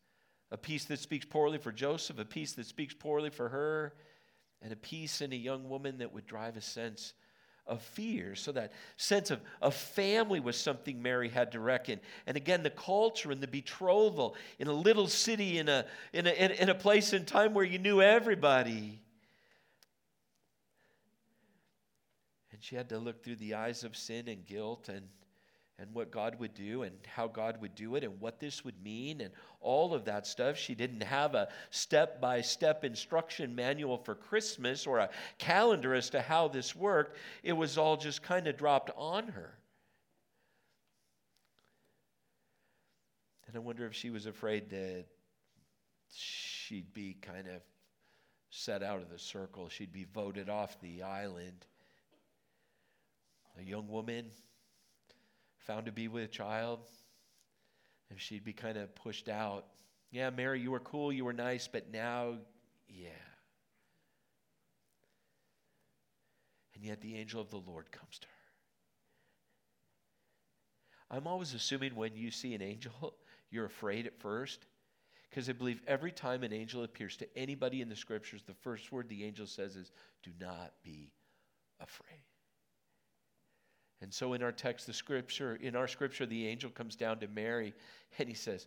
A 0.52 0.56
piece 0.56 0.84
that 0.86 1.00
speaks 1.00 1.26
poorly 1.26 1.58
for 1.58 1.70
Joseph, 1.70 2.18
a 2.18 2.24
piece 2.24 2.54
that 2.54 2.66
speaks 2.66 2.94
poorly 2.94 3.30
for 3.30 3.48
her, 3.50 3.94
and 4.62 4.72
a 4.72 4.76
piece 4.76 5.20
in 5.20 5.32
a 5.32 5.36
young 5.36 5.68
woman 5.68 5.98
that 5.98 6.12
would 6.12 6.26
drive 6.26 6.56
a 6.56 6.60
sense 6.60 7.14
of 7.66 7.80
fear. 7.80 8.34
So 8.34 8.52
that 8.52 8.72
sense 8.96 9.30
of, 9.30 9.40
of 9.62 9.74
family 9.74 10.40
was 10.40 10.56
something 10.56 11.00
Mary 11.00 11.28
had 11.28 11.52
to 11.52 11.60
reckon. 11.60 12.00
And 12.26 12.36
again, 12.36 12.62
the 12.62 12.70
culture 12.70 13.30
and 13.30 13.40
the 13.40 13.46
betrothal 13.46 14.36
in 14.58 14.66
a 14.66 14.72
little 14.72 15.06
city, 15.06 15.58
in 15.58 15.68
a, 15.68 15.86
in 16.12 16.26
a, 16.26 16.30
in 16.30 16.68
a 16.68 16.74
place 16.74 17.12
in 17.12 17.24
time 17.24 17.54
where 17.54 17.64
you 17.64 17.78
knew 17.78 18.02
everybody. 18.02 19.00
And 22.52 22.62
she 22.62 22.76
had 22.76 22.88
to 22.90 22.98
look 22.98 23.22
through 23.22 23.36
the 23.36 23.54
eyes 23.54 23.84
of 23.84 23.96
sin 23.96 24.28
and 24.28 24.44
guilt 24.44 24.88
and 24.88 25.08
and 25.80 25.92
what 25.94 26.10
God 26.10 26.38
would 26.38 26.52
do 26.52 26.82
and 26.82 26.94
how 27.06 27.26
God 27.26 27.60
would 27.60 27.74
do 27.74 27.96
it 27.96 28.04
and 28.04 28.20
what 28.20 28.38
this 28.38 28.64
would 28.64 28.80
mean 28.82 29.22
and 29.22 29.32
all 29.60 29.94
of 29.94 30.04
that 30.04 30.26
stuff. 30.26 30.58
She 30.58 30.74
didn't 30.74 31.02
have 31.02 31.34
a 31.34 31.48
step 31.70 32.20
by 32.20 32.42
step 32.42 32.84
instruction 32.84 33.54
manual 33.54 33.96
for 33.96 34.14
Christmas 34.14 34.86
or 34.86 34.98
a 34.98 35.10
calendar 35.38 35.94
as 35.94 36.10
to 36.10 36.20
how 36.20 36.48
this 36.48 36.76
worked. 36.76 37.16
It 37.42 37.54
was 37.54 37.78
all 37.78 37.96
just 37.96 38.22
kind 38.22 38.46
of 38.46 38.58
dropped 38.58 38.90
on 38.96 39.28
her. 39.28 39.54
And 43.46 43.56
I 43.56 43.60
wonder 43.60 43.86
if 43.86 43.94
she 43.94 44.10
was 44.10 44.26
afraid 44.26 44.70
that 44.70 45.06
she'd 46.14 46.92
be 46.92 47.16
kind 47.20 47.48
of 47.48 47.62
set 48.50 48.82
out 48.82 49.00
of 49.00 49.08
the 49.08 49.18
circle, 49.18 49.68
she'd 49.68 49.92
be 49.92 50.06
voted 50.12 50.48
off 50.48 50.80
the 50.80 51.02
island. 51.02 51.66
A 53.58 53.62
young 53.62 53.88
woman 53.88 54.26
found 55.60 55.86
to 55.86 55.92
be 55.92 56.08
with 56.08 56.24
a 56.24 56.28
child, 56.28 56.80
and 58.10 58.20
she'd 58.20 58.44
be 58.44 58.52
kind 58.52 58.76
of 58.76 58.94
pushed 58.94 59.28
out. 59.28 59.66
Yeah, 60.10 60.30
Mary, 60.30 60.60
you 60.60 60.70
were 60.70 60.80
cool, 60.80 61.12
you 61.12 61.24
were 61.24 61.32
nice, 61.32 61.68
but 61.68 61.92
now, 61.92 62.34
yeah. 62.88 63.10
And 66.74 66.84
yet 66.84 67.00
the 67.00 67.16
angel 67.16 67.40
of 67.40 67.50
the 67.50 67.58
Lord 67.58 67.92
comes 67.92 68.18
to 68.18 68.26
her. 68.26 68.32
I'm 71.10 71.26
always 71.26 71.54
assuming 71.54 71.94
when 71.94 72.14
you 72.14 72.30
see 72.30 72.54
an 72.54 72.62
angel, 72.62 73.14
you're 73.50 73.66
afraid 73.66 74.06
at 74.06 74.18
first. 74.18 74.66
Because 75.28 75.48
I 75.48 75.52
believe 75.52 75.80
every 75.86 76.10
time 76.10 76.42
an 76.42 76.52
angel 76.52 76.82
appears 76.82 77.16
to 77.18 77.38
anybody 77.38 77.82
in 77.82 77.88
the 77.88 77.94
scriptures, 77.94 78.42
the 78.44 78.54
first 78.54 78.90
word 78.90 79.08
the 79.08 79.24
angel 79.24 79.46
says 79.46 79.76
is, 79.76 79.92
Do 80.24 80.32
not 80.40 80.72
be 80.82 81.12
afraid. 81.78 82.24
And 84.02 84.12
so 84.12 84.32
in 84.32 84.42
our 84.42 84.52
text, 84.52 84.86
the 84.86 84.92
scripture, 84.92 85.58
in 85.60 85.76
our 85.76 85.86
scripture, 85.86 86.26
the 86.26 86.46
angel 86.46 86.70
comes 86.70 86.96
down 86.96 87.18
to 87.20 87.28
Mary 87.28 87.74
and 88.18 88.28
he 88.28 88.34
says, 88.34 88.66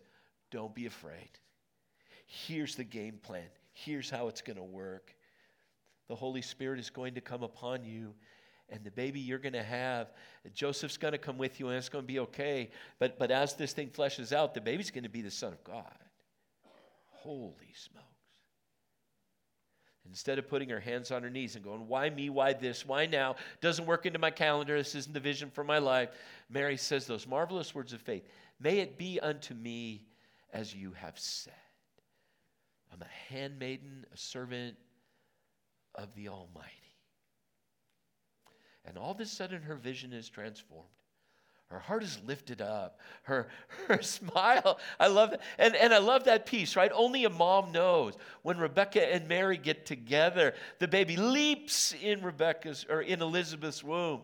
Don't 0.50 0.74
be 0.74 0.86
afraid. 0.86 1.30
Here's 2.26 2.76
the 2.76 2.84
game 2.84 3.18
plan. 3.22 3.48
Here's 3.72 4.08
how 4.08 4.28
it's 4.28 4.40
going 4.40 4.56
to 4.56 4.62
work. 4.62 5.14
The 6.08 6.14
Holy 6.14 6.42
Spirit 6.42 6.78
is 6.78 6.90
going 6.90 7.14
to 7.14 7.20
come 7.20 7.42
upon 7.42 7.84
you, 7.84 8.14
and 8.68 8.84
the 8.84 8.90
baby 8.90 9.20
you're 9.20 9.38
going 9.38 9.54
to 9.54 9.62
have, 9.62 10.12
Joseph's 10.54 10.96
going 10.96 11.12
to 11.12 11.18
come 11.18 11.38
with 11.38 11.58
you, 11.58 11.68
and 11.68 11.76
it's 11.76 11.88
going 11.88 12.04
to 12.04 12.06
be 12.06 12.20
okay. 12.20 12.70
But, 12.98 13.18
but 13.18 13.30
as 13.30 13.54
this 13.54 13.72
thing 13.72 13.88
fleshes 13.88 14.32
out, 14.32 14.54
the 14.54 14.60
baby's 14.60 14.90
going 14.90 15.04
to 15.04 15.10
be 15.10 15.22
the 15.22 15.30
Son 15.30 15.52
of 15.52 15.64
God. 15.64 15.96
Holy 17.08 17.72
smoke. 17.74 18.13
Instead 20.06 20.38
of 20.38 20.48
putting 20.48 20.68
her 20.68 20.80
hands 20.80 21.10
on 21.10 21.22
her 21.22 21.30
knees 21.30 21.56
and 21.56 21.64
going, 21.64 21.88
Why 21.88 22.10
me? 22.10 22.28
Why 22.28 22.52
this? 22.52 22.86
Why 22.86 23.06
now? 23.06 23.36
Doesn't 23.60 23.86
work 23.86 24.06
into 24.06 24.18
my 24.18 24.30
calendar. 24.30 24.76
This 24.76 24.94
isn't 24.94 25.14
the 25.14 25.20
vision 25.20 25.50
for 25.50 25.64
my 25.64 25.78
life. 25.78 26.10
Mary 26.50 26.76
says 26.76 27.06
those 27.06 27.26
marvelous 27.26 27.74
words 27.74 27.92
of 27.92 28.00
faith 28.00 28.26
May 28.60 28.78
it 28.78 28.98
be 28.98 29.18
unto 29.20 29.54
me 29.54 30.06
as 30.52 30.74
you 30.74 30.92
have 30.92 31.18
said. 31.18 31.52
I'm 32.92 33.02
a 33.02 33.32
handmaiden, 33.32 34.06
a 34.12 34.16
servant 34.16 34.76
of 35.94 36.14
the 36.14 36.28
Almighty. 36.28 36.70
And 38.84 38.98
all 38.98 39.10
of 39.10 39.20
a 39.20 39.26
sudden, 39.26 39.62
her 39.62 39.74
vision 39.74 40.12
is 40.12 40.28
transformed. 40.28 40.88
Her 41.70 41.78
heart 41.78 42.02
is 42.02 42.20
lifted 42.24 42.60
up. 42.60 43.00
Her, 43.22 43.48
her 43.88 44.02
smile, 44.02 44.78
I 45.00 45.08
love 45.08 45.30
that. 45.30 45.40
And, 45.58 45.74
and 45.74 45.92
I 45.92 45.98
love 45.98 46.24
that 46.24 46.46
piece, 46.46 46.76
right? 46.76 46.90
Only 46.94 47.24
a 47.24 47.30
mom 47.30 47.72
knows. 47.72 48.14
When 48.42 48.58
Rebecca 48.58 49.12
and 49.12 49.28
Mary 49.28 49.56
get 49.56 49.86
together, 49.86 50.54
the 50.78 50.88
baby 50.88 51.16
leaps 51.16 51.94
in 52.02 52.22
Rebecca's 52.22 52.86
or 52.88 53.00
in 53.00 53.22
Elizabeth's 53.22 53.82
womb. 53.82 54.20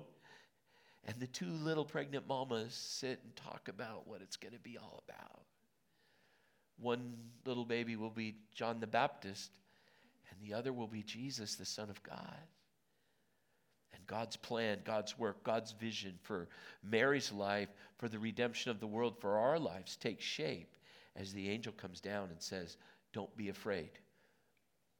And 1.07 1.19
the 1.19 1.27
two 1.27 1.49
little 1.49 1.85
pregnant 1.85 2.29
mamas 2.29 2.75
sit 2.75 3.21
and 3.25 3.35
talk 3.35 3.69
about 3.69 4.07
what 4.07 4.21
it's 4.21 4.37
going 4.37 4.53
to 4.53 4.61
be 4.61 4.77
all 4.79 5.03
about. 5.09 5.43
One 6.79 7.15
little 7.45 7.65
baby 7.65 7.97
will 7.97 8.11
be 8.11 8.37
John 8.55 8.81
the 8.81 8.87
Baptist, 8.87 9.51
and 10.31 10.41
the 10.41 10.55
other 10.55 10.73
will 10.73 10.87
be 10.87 11.03
Jesus, 11.03 11.57
the 11.57 11.65
Son 11.65 11.91
of 11.91 12.03
God. 12.03 12.39
God's 14.11 14.37
plan, 14.37 14.79
God's 14.85 15.17
work, 15.17 15.45
God's 15.45 15.71
vision 15.71 16.19
for 16.21 16.49
Mary's 16.83 17.31
life, 17.31 17.69
for 17.97 18.09
the 18.09 18.19
redemption 18.19 18.73
of 18.73 18.81
the 18.81 18.87
world, 18.87 19.15
for 19.21 19.39
our 19.39 19.57
lives 19.57 19.95
takes 19.95 20.25
shape 20.25 20.75
as 21.15 21.33
the 21.33 21.49
angel 21.49 21.73
comes 21.73 22.01
down 22.01 22.29
and 22.31 22.43
says, 22.43 22.77
Don't 23.13 23.35
be 23.37 23.51
afraid. 23.51 23.91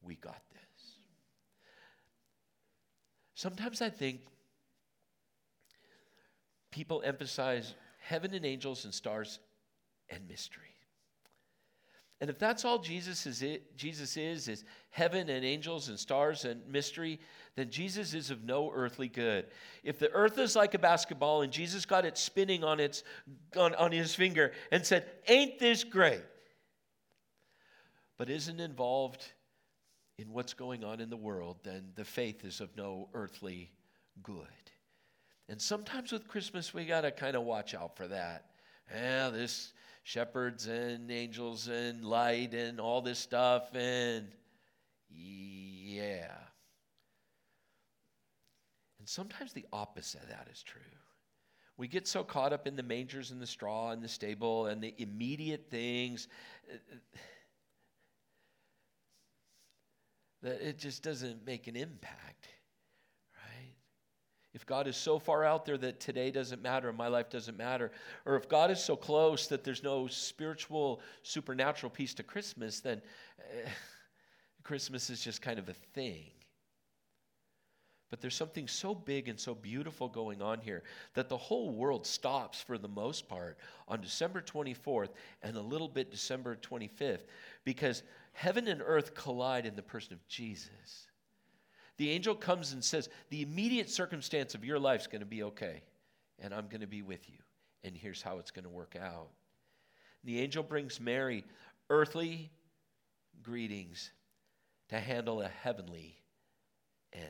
We 0.01 0.15
got 0.15 0.41
this. 0.53 0.95
Sometimes 3.35 3.81
I 3.81 3.89
think 3.89 4.21
people 6.71 7.01
emphasize 7.03 7.73
heaven 7.99 8.33
and 8.33 8.45
angels 8.45 8.85
and 8.85 8.93
stars 8.93 9.39
and 10.09 10.25
mystery. 10.29 10.73
And 12.21 12.29
if 12.29 12.37
that's 12.37 12.65
all 12.65 12.77
Jesus 12.77 13.25
is, 13.25 13.41
it, 13.41 13.75
Jesus 13.75 14.15
is, 14.15 14.47
is 14.47 14.63
heaven 14.91 15.27
and 15.27 15.43
angels 15.43 15.89
and 15.89 15.97
stars 15.97 16.45
and 16.45 16.65
mystery, 16.67 17.19
then 17.55 17.71
Jesus 17.71 18.13
is 18.13 18.29
of 18.29 18.43
no 18.43 18.71
earthly 18.71 19.07
good. 19.07 19.47
If 19.83 19.97
the 19.97 20.11
earth 20.11 20.37
is 20.37 20.55
like 20.55 20.75
a 20.75 20.79
basketball 20.79 21.41
and 21.41 21.51
Jesus 21.51 21.83
got 21.83 22.05
it 22.05 22.19
spinning 22.19 22.63
on, 22.63 22.79
its, 22.79 23.01
on, 23.57 23.73
on 23.73 23.91
his 23.91 24.13
finger 24.13 24.51
and 24.71 24.85
said, 24.85 25.07
Ain't 25.27 25.57
this 25.57 25.83
great? 25.83 26.21
But 28.19 28.29
isn't 28.29 28.59
involved 28.59 29.25
in 30.19 30.31
what's 30.31 30.53
going 30.53 30.83
on 30.83 31.01
in 31.01 31.09
the 31.09 31.17
world, 31.17 31.57
then 31.63 31.85
the 31.95 32.05
faith 32.05 32.45
is 32.45 32.61
of 32.61 32.69
no 32.77 33.09
earthly 33.15 33.71
good. 34.21 34.45
And 35.49 35.59
sometimes 35.59 36.11
with 36.11 36.27
Christmas, 36.27 36.71
we 36.71 36.85
got 36.85 37.01
to 37.01 37.09
kind 37.09 37.35
of 37.35 37.41
watch 37.41 37.73
out 37.73 37.97
for 37.97 38.07
that. 38.07 38.45
Yeah, 38.93 39.29
this 39.29 39.73
shepherds 40.03 40.67
and 40.67 41.11
angels 41.11 41.67
and 41.67 42.03
light 42.03 42.53
and 42.53 42.79
all 42.79 43.01
this 43.01 43.19
stuff. 43.19 43.73
And 43.75 44.27
yeah. 45.09 46.31
And 48.99 49.09
sometimes 49.09 49.53
the 49.53 49.65
opposite 49.73 50.23
of 50.23 50.29
that 50.29 50.47
is 50.51 50.63
true. 50.63 50.81
We 51.77 51.87
get 51.87 52.07
so 52.07 52.23
caught 52.23 52.53
up 52.53 52.67
in 52.67 52.75
the 52.75 52.83
mangers 52.83 53.31
and 53.31 53.41
the 53.41 53.47
straw 53.47 53.91
and 53.91 54.03
the 54.03 54.07
stable 54.07 54.67
and 54.67 54.83
the 54.83 54.93
immediate 54.99 55.67
things 55.71 56.27
that 60.43 60.61
it 60.61 60.77
just 60.77 61.01
doesn't 61.01 61.45
make 61.45 61.67
an 61.67 61.75
impact. 61.75 62.47
If 64.53 64.65
God 64.65 64.87
is 64.87 64.97
so 64.97 65.17
far 65.17 65.45
out 65.45 65.65
there 65.65 65.77
that 65.77 65.99
today 65.99 66.29
doesn't 66.29 66.61
matter 66.61 66.89
and 66.89 66.97
my 66.97 67.07
life 67.07 67.29
doesn't 67.29 67.57
matter, 67.57 67.91
or 68.25 68.35
if 68.35 68.49
God 68.49 68.69
is 68.69 68.83
so 68.83 68.95
close 68.95 69.47
that 69.47 69.63
there's 69.63 69.83
no 69.83 70.07
spiritual, 70.07 71.01
supernatural 71.23 71.89
piece 71.89 72.13
to 72.15 72.23
Christmas, 72.23 72.81
then 72.81 73.01
eh, 73.39 73.69
Christmas 74.63 75.09
is 75.09 75.23
just 75.23 75.41
kind 75.41 75.57
of 75.57 75.69
a 75.69 75.73
thing. 75.73 76.31
But 78.09 78.19
there's 78.19 78.35
something 78.35 78.67
so 78.67 78.93
big 78.93 79.29
and 79.29 79.39
so 79.39 79.55
beautiful 79.55 80.09
going 80.09 80.41
on 80.41 80.59
here 80.59 80.83
that 81.13 81.29
the 81.29 81.37
whole 81.37 81.69
world 81.69 82.05
stops 82.05 82.61
for 82.61 82.77
the 82.77 82.89
most 82.89 83.29
part 83.29 83.57
on 83.87 84.01
December 84.01 84.41
24th 84.41 85.11
and 85.41 85.55
a 85.55 85.61
little 85.61 85.87
bit 85.87 86.11
December 86.11 86.57
25th 86.57 87.21
because 87.63 88.03
heaven 88.33 88.67
and 88.67 88.81
earth 88.85 89.15
collide 89.15 89.65
in 89.65 89.77
the 89.77 89.81
person 89.81 90.11
of 90.11 90.27
Jesus. 90.27 91.07
The 92.01 92.09
angel 92.09 92.33
comes 92.33 92.73
and 92.73 92.83
says, 92.83 93.09
The 93.29 93.43
immediate 93.43 93.87
circumstance 93.87 94.55
of 94.55 94.65
your 94.65 94.79
life 94.79 95.01
is 95.01 95.05
going 95.07 95.19
to 95.19 95.25
be 95.27 95.43
okay, 95.43 95.83
and 96.39 96.51
I'm 96.51 96.67
going 96.67 96.81
to 96.81 96.87
be 96.87 97.03
with 97.03 97.29
you. 97.29 97.37
And 97.83 97.95
here's 97.95 98.23
how 98.23 98.39
it's 98.39 98.49
going 98.49 98.63
to 98.63 98.71
work 98.71 98.95
out. 98.99 99.27
The 100.23 100.39
angel 100.39 100.63
brings 100.63 100.99
Mary 100.99 101.43
earthly 101.91 102.49
greetings 103.43 104.13
to 104.89 104.99
handle 104.99 105.43
a 105.43 105.47
heavenly 105.47 106.17
end. 107.13 107.23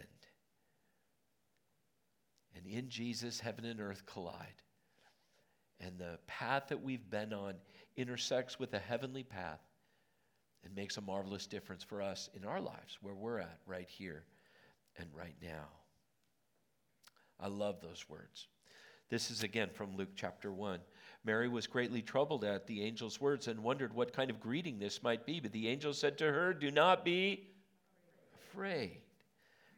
And 2.56 2.66
in 2.66 2.88
Jesus, 2.88 3.42
heaven 3.42 3.66
and 3.66 3.82
earth 3.82 4.06
collide. 4.06 4.62
And 5.82 6.00
the 6.00 6.18
path 6.28 6.68
that 6.70 6.82
we've 6.82 7.10
been 7.10 7.34
on 7.34 7.56
intersects 7.98 8.58
with 8.58 8.74
a 8.74 8.80
heavenly 8.80 9.24
path 9.24 9.60
and 10.63 10.74
makes 10.74 10.96
a 10.96 11.01
marvelous 11.01 11.46
difference 11.46 11.84
for 11.84 12.01
us 12.01 12.30
in 12.34 12.46
our 12.46 12.62
lives 12.62 13.00
where 13.01 13.16
we're 13.16 13.40
at 13.40 13.60
right 13.68 13.90
here 13.90 14.24
and 14.98 15.08
right 15.16 15.36
now. 15.42 15.68
I 17.40 17.48
love 17.48 17.82
those 17.82 18.06
words. 18.08 18.48
This 19.10 19.32
is 19.32 19.44
again 19.44 19.70
from 19.74 19.98
Luke 19.98 20.16
chapter 20.16 20.52
1. 20.52 20.80
Mary 21.24 21.50
was 21.50 21.68
greatly 21.68 22.02
troubled 22.02 22.44
at 22.44 22.66
the 22.66 22.84
angel's 22.86 23.20
words 23.20 23.48
and 23.48 23.62
wondered 23.62 23.94
what 23.94 24.14
kind 24.14 24.30
of 24.30 24.40
greeting 24.40 24.80
this 24.80 25.04
might 25.04 25.26
be. 25.26 25.40
But 25.40 25.52
the 25.52 25.68
angel 25.68 25.94
said 25.94 26.18
to 26.20 26.32
her, 26.32 26.54
Do 26.54 26.72
not 26.72 27.04
be 27.04 27.50
afraid. 28.34 29.02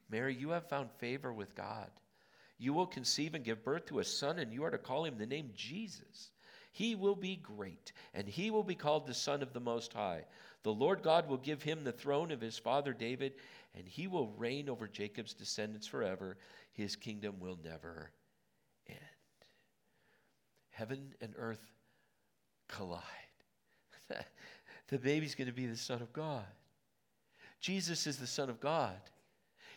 Mary, 0.10 0.36
you 0.36 0.50
have 0.52 0.70
found 0.70 0.92
favor 0.92 1.34
with 1.34 1.56
God. 1.56 1.90
You 2.60 2.74
will 2.74 2.86
conceive 2.86 3.34
and 3.34 3.44
give 3.44 3.64
birth 3.64 3.88
to 3.88 4.00
a 4.00 4.04
son, 4.04 4.40
and 4.40 4.54
you 4.54 4.64
are 4.64 4.72
to 4.72 4.78
call 4.78 5.04
him 5.04 5.18
the 5.18 5.26
name 5.26 5.50
Jesus. 5.56 6.32
He 6.74 6.96
will 6.96 7.16
be 7.16 7.36
great, 7.36 7.94
and 8.16 8.28
he 8.28 8.50
will 8.50 8.64
be 8.64 8.74
called 8.74 9.06
the 9.06 9.14
Son 9.14 9.44
of 9.44 9.54
the 9.54 9.60
Most 9.60 9.94
High. 9.94 10.26
The 10.64 10.74
Lord 10.74 11.04
God 11.04 11.30
will 11.30 11.38
give 11.38 11.62
him 11.62 11.84
the 11.84 11.92
throne 11.92 12.32
of 12.32 12.42
his 12.42 12.58
father 12.58 12.94
David, 12.94 13.34
and 13.76 13.88
he 13.88 14.08
will 14.08 14.34
reign 14.38 14.68
over 14.68 14.88
Jacob's 14.88 15.36
descendants 15.36 15.86
forever. 15.86 16.36
His 16.72 16.96
kingdom 16.96 17.36
will 17.40 17.60
never 17.64 18.10
end. 18.88 18.98
Heaven 20.72 21.14
and 21.22 21.36
earth 21.38 21.64
collide. 22.68 23.02
the 24.88 24.98
baby's 24.98 25.36
going 25.36 25.48
to 25.48 25.54
be 25.54 25.68
the 25.68 25.78
Son 25.78 26.02
of 26.02 26.12
God. 26.12 26.44
Jesus 27.60 28.08
is 28.08 28.18
the 28.18 28.26
Son 28.26 28.50
of 28.50 28.60
God. 28.60 28.98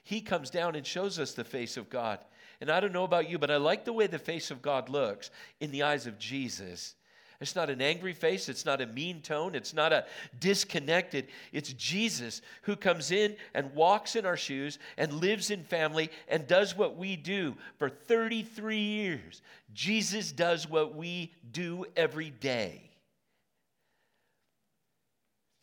He 0.03 0.23
comes 0.23 0.49
down 0.49 0.77
and 0.77 0.87
shows 0.87 1.19
us 1.19 1.35
the 1.35 1.45
face 1.45 1.77
of 1.77 1.91
God. 1.91 2.21
And 2.61 2.71
I 2.71 2.81
don't 2.81 2.93
know 2.93 3.05
about 3.05 3.29
you, 3.29 3.39
but 3.39 3.51
I 3.51 3.57
like 3.57 3.85
the 3.85 3.93
way 3.93 4.07
the 4.07 4.19
face 4.19 4.51
of 4.51 4.63
God 4.63 4.89
looks 4.89 5.31
in 5.61 5.71
the 5.71 5.83
eyes 5.83 6.07
of 6.07 6.19
Jesus. 6.19 6.95
It's 7.41 7.55
not 7.55 7.69
an 7.69 7.83
angry 7.83 8.15
face. 8.15 8.49
It's 8.49 8.65
not 8.65 8.81
a 8.81 8.87
mean 8.87 9.21
tone. 9.21 9.55
It's 9.55 9.75
not 9.75 9.93
a 9.93 10.07
disconnected. 10.41 11.29
It's 11.53 11.73
Jesus 11.75 12.41
who 12.63 12.77
comes 12.77 13.11
in 13.11 13.37
and 13.55 13.75
walks 13.75 14.17
in 14.17 14.25
our 14.25 14.39
shoes 14.39 14.79
and 14.97 15.13
lives 15.13 15.51
in 15.51 15.63
family 15.63 16.11
and 16.29 16.47
does 16.47 16.77
what 16.77 16.97
we 16.97 17.17
do 17.17 17.55
for 17.79 17.91
33 17.91 18.79
years. 18.79 19.43
Jesus 19.75 20.33
does 20.33 20.69
what 20.69 20.95
we 20.95 21.33
do 21.53 21.85
every 21.95 22.31
day. 22.31 22.91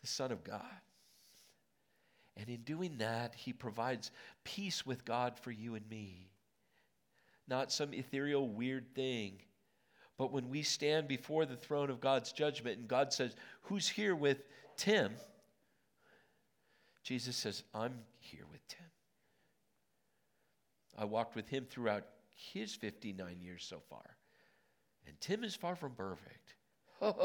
The 0.02 0.08
Son 0.08 0.32
of 0.32 0.44
God. 0.44 0.62
And 2.38 2.50
in 2.50 2.62
doing 2.62 2.98
that, 2.98 3.34
he 3.36 3.54
provides 3.54 4.12
peace 4.44 4.86
with 4.86 5.06
God 5.06 5.38
for 5.40 5.52
you 5.52 5.76
and 5.76 5.88
me 5.90 6.33
not 7.48 7.72
some 7.72 7.94
ethereal, 7.94 8.48
weird 8.48 8.94
thing. 8.96 9.34
But 10.18 10.32
when 10.32 10.50
we 10.50 10.62
stand 10.62 11.08
before 11.08 11.46
the 11.46 11.56
throne 11.56 11.90
of 11.90 12.00
God's 12.00 12.32
judgment 12.32 12.80
and 12.80 12.88
God 12.88 13.12
says, 13.12 13.36
Who's 13.64 13.90
here 13.90 14.16
with 14.16 14.44
Tim? 14.78 15.12
Jesus 17.04 17.36
says, 17.36 17.64
I'm 17.74 17.94
here 18.20 18.46
with 18.52 18.66
Tim. 18.68 18.80
I 20.98 21.06
walked 21.06 21.36
with 21.36 21.50
him 21.50 21.66
throughout 21.70 22.06
his 22.54 22.76
59 22.76 23.42
years 23.42 23.66
so 23.68 23.80
far. 23.90 24.18
And 25.08 25.20
Tim 25.20 25.44
is 25.44 25.56
far 25.56 25.76
from 25.76 25.94
perfect. 25.94 26.54
but 27.02 27.18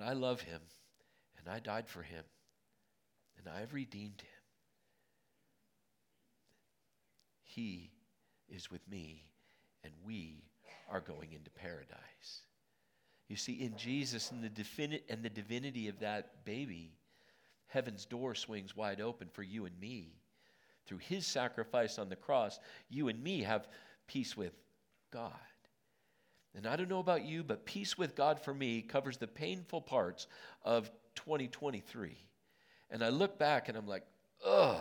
I 0.00 0.14
love 0.14 0.40
him, 0.40 0.60
and 1.38 1.48
I 1.48 1.60
died 1.60 1.88
for 1.88 2.02
him, 2.02 2.24
and 3.38 3.48
I 3.48 3.60
have 3.60 3.72
redeemed 3.72 4.22
him. 4.22 4.35
He 7.56 7.90
is 8.50 8.70
with 8.70 8.86
me, 8.86 9.24
and 9.82 9.92
we 10.04 10.44
are 10.90 11.00
going 11.00 11.32
into 11.32 11.50
paradise. 11.50 12.42
You 13.28 13.36
see, 13.36 13.54
in 13.54 13.74
Jesus 13.78 14.30
and 14.30 14.44
the, 14.44 15.00
and 15.08 15.22
the 15.22 15.30
divinity 15.30 15.88
of 15.88 15.98
that 16.00 16.44
baby, 16.44 16.92
heaven's 17.68 18.04
door 18.04 18.34
swings 18.34 18.76
wide 18.76 19.00
open 19.00 19.28
for 19.32 19.42
you 19.42 19.64
and 19.64 19.80
me. 19.80 20.20
Through 20.86 20.98
his 20.98 21.26
sacrifice 21.26 21.98
on 21.98 22.10
the 22.10 22.14
cross, 22.14 22.60
you 22.90 23.08
and 23.08 23.24
me 23.24 23.42
have 23.42 23.68
peace 24.06 24.36
with 24.36 24.52
God. 25.10 25.32
And 26.54 26.66
I 26.66 26.76
don't 26.76 26.90
know 26.90 27.00
about 27.00 27.24
you, 27.24 27.42
but 27.42 27.64
peace 27.64 27.96
with 27.96 28.14
God 28.14 28.38
for 28.38 28.52
me 28.52 28.82
covers 28.82 29.16
the 29.16 29.26
painful 29.26 29.80
parts 29.80 30.26
of 30.62 30.90
2023. 31.14 32.18
And 32.90 33.02
I 33.02 33.08
look 33.08 33.38
back 33.38 33.70
and 33.70 33.78
I'm 33.78 33.88
like, 33.88 34.04
ugh. 34.44 34.78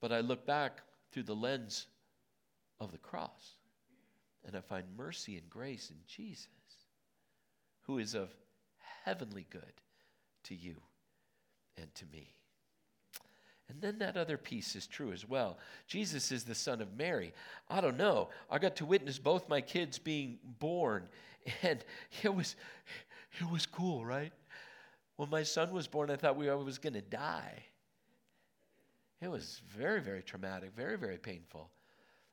But 0.00 0.12
I 0.12 0.20
look 0.20 0.46
back 0.46 0.82
through 1.12 1.24
the 1.24 1.34
lens 1.34 1.86
of 2.80 2.92
the 2.92 2.98
cross. 2.98 3.54
And 4.46 4.56
I 4.56 4.60
find 4.60 4.84
mercy 4.96 5.36
and 5.36 5.48
grace 5.50 5.90
in 5.90 5.96
Jesus, 6.06 6.48
who 7.82 7.98
is 7.98 8.14
of 8.14 8.32
heavenly 9.04 9.46
good 9.50 9.62
to 10.44 10.54
you 10.54 10.76
and 11.76 11.94
to 11.96 12.04
me. 12.12 12.34
And 13.68 13.82
then 13.82 13.98
that 13.98 14.16
other 14.16 14.38
piece 14.38 14.74
is 14.76 14.86
true 14.86 15.12
as 15.12 15.28
well. 15.28 15.58
Jesus 15.86 16.32
is 16.32 16.44
the 16.44 16.54
son 16.54 16.80
of 16.80 16.96
Mary. 16.96 17.34
I 17.68 17.80
don't 17.80 17.98
know. 17.98 18.30
I 18.50 18.58
got 18.58 18.76
to 18.76 18.86
witness 18.86 19.18
both 19.18 19.48
my 19.48 19.60
kids 19.60 19.98
being 19.98 20.38
born, 20.58 21.08
and 21.62 21.84
it 22.22 22.34
was, 22.34 22.56
it 23.40 23.50
was 23.50 23.66
cool, 23.66 24.04
right? 24.04 24.32
When 25.16 25.28
my 25.28 25.42
son 25.42 25.72
was 25.72 25.86
born, 25.86 26.10
I 26.10 26.16
thought 26.16 26.36
we, 26.36 26.48
I 26.48 26.54
was 26.54 26.78
going 26.78 26.94
to 26.94 27.02
die. 27.02 27.64
It 29.20 29.28
was 29.28 29.60
very, 29.66 30.00
very 30.00 30.22
traumatic, 30.22 30.70
very, 30.76 30.96
very 30.96 31.18
painful. 31.18 31.70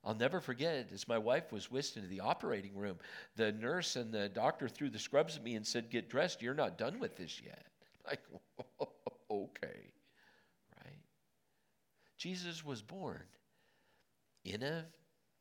I'll 0.04 0.14
never 0.14 0.40
forget 0.40 0.76
it 0.76 0.90
as 0.94 1.08
my 1.08 1.18
wife 1.18 1.52
was 1.52 1.72
whisked 1.72 1.98
into 1.98 2.08
the 2.08 2.20
operating 2.20 2.76
room, 2.76 2.98
the 3.36 3.52
nurse 3.52 3.96
and 3.96 4.14
the 4.14 4.30
doctor 4.30 4.68
threw 4.70 4.90
the 4.90 5.00
scrubs 5.00 5.36
at 5.36 5.44
me 5.44 5.56
and 5.56 5.66
said, 5.66 5.90
Get 5.90 6.10
dressed, 6.10 6.44
you're 6.44 6.54
not 6.54 6.78
done 6.78 7.00
with 7.00 7.16
this 7.16 7.42
yet. 7.44 7.66
Like, 8.08 8.22
okay, 9.32 9.92
right? 10.78 11.00
Jesus 12.20 12.64
was 12.64 12.84
born 12.84 13.24
in 14.44 14.62
a 14.62 14.86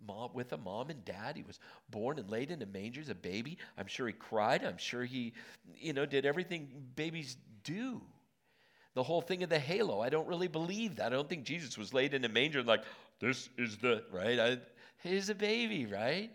mom 0.07 0.30
with 0.33 0.54
a 0.54 0.57
mom 0.57 0.88
and 0.88 1.04
dad. 1.04 1.37
He 1.37 1.42
was 1.42 1.61
born 1.90 2.18
and 2.18 2.30
laid 2.30 2.50
in 2.50 2.62
a 2.62 2.66
manger 2.66 3.02
as 3.02 3.11
a 3.11 3.14
baby. 3.14 3.59
I'm 3.76 3.87
sure 3.87 4.07
he 4.07 4.14
cried. 4.14 4.64
I'm 4.64 4.78
sure 4.78 5.04
he, 5.04 5.35
you 5.76 5.92
know, 5.92 6.07
did 6.07 6.24
everything 6.24 6.70
babies 6.96 7.37
do 7.64 8.00
the 8.94 9.02
whole 9.02 9.20
thing 9.20 9.42
of 9.42 9.50
the 9.50 9.59
halo. 9.59 10.00
I 10.00 10.09
don't 10.09 10.28
really 10.28 10.48
believe 10.48 10.96
that. 10.96 11.07
I 11.07 11.16
don't 11.16 11.28
think 11.28 11.44
Jesus 11.44 11.76
was 11.76 11.92
laid 11.92 12.14
in 12.14 12.24
a 12.24 12.28
manger 12.28 12.61
and 12.61 12.68
like, 12.68 12.85
this 13.20 13.48
is 13.59 13.76
the, 13.78 14.04
right? 14.11 14.38
I, 14.38 14.59
he's 15.02 15.28
a 15.28 15.35
baby, 15.35 15.87
right? 15.87 16.30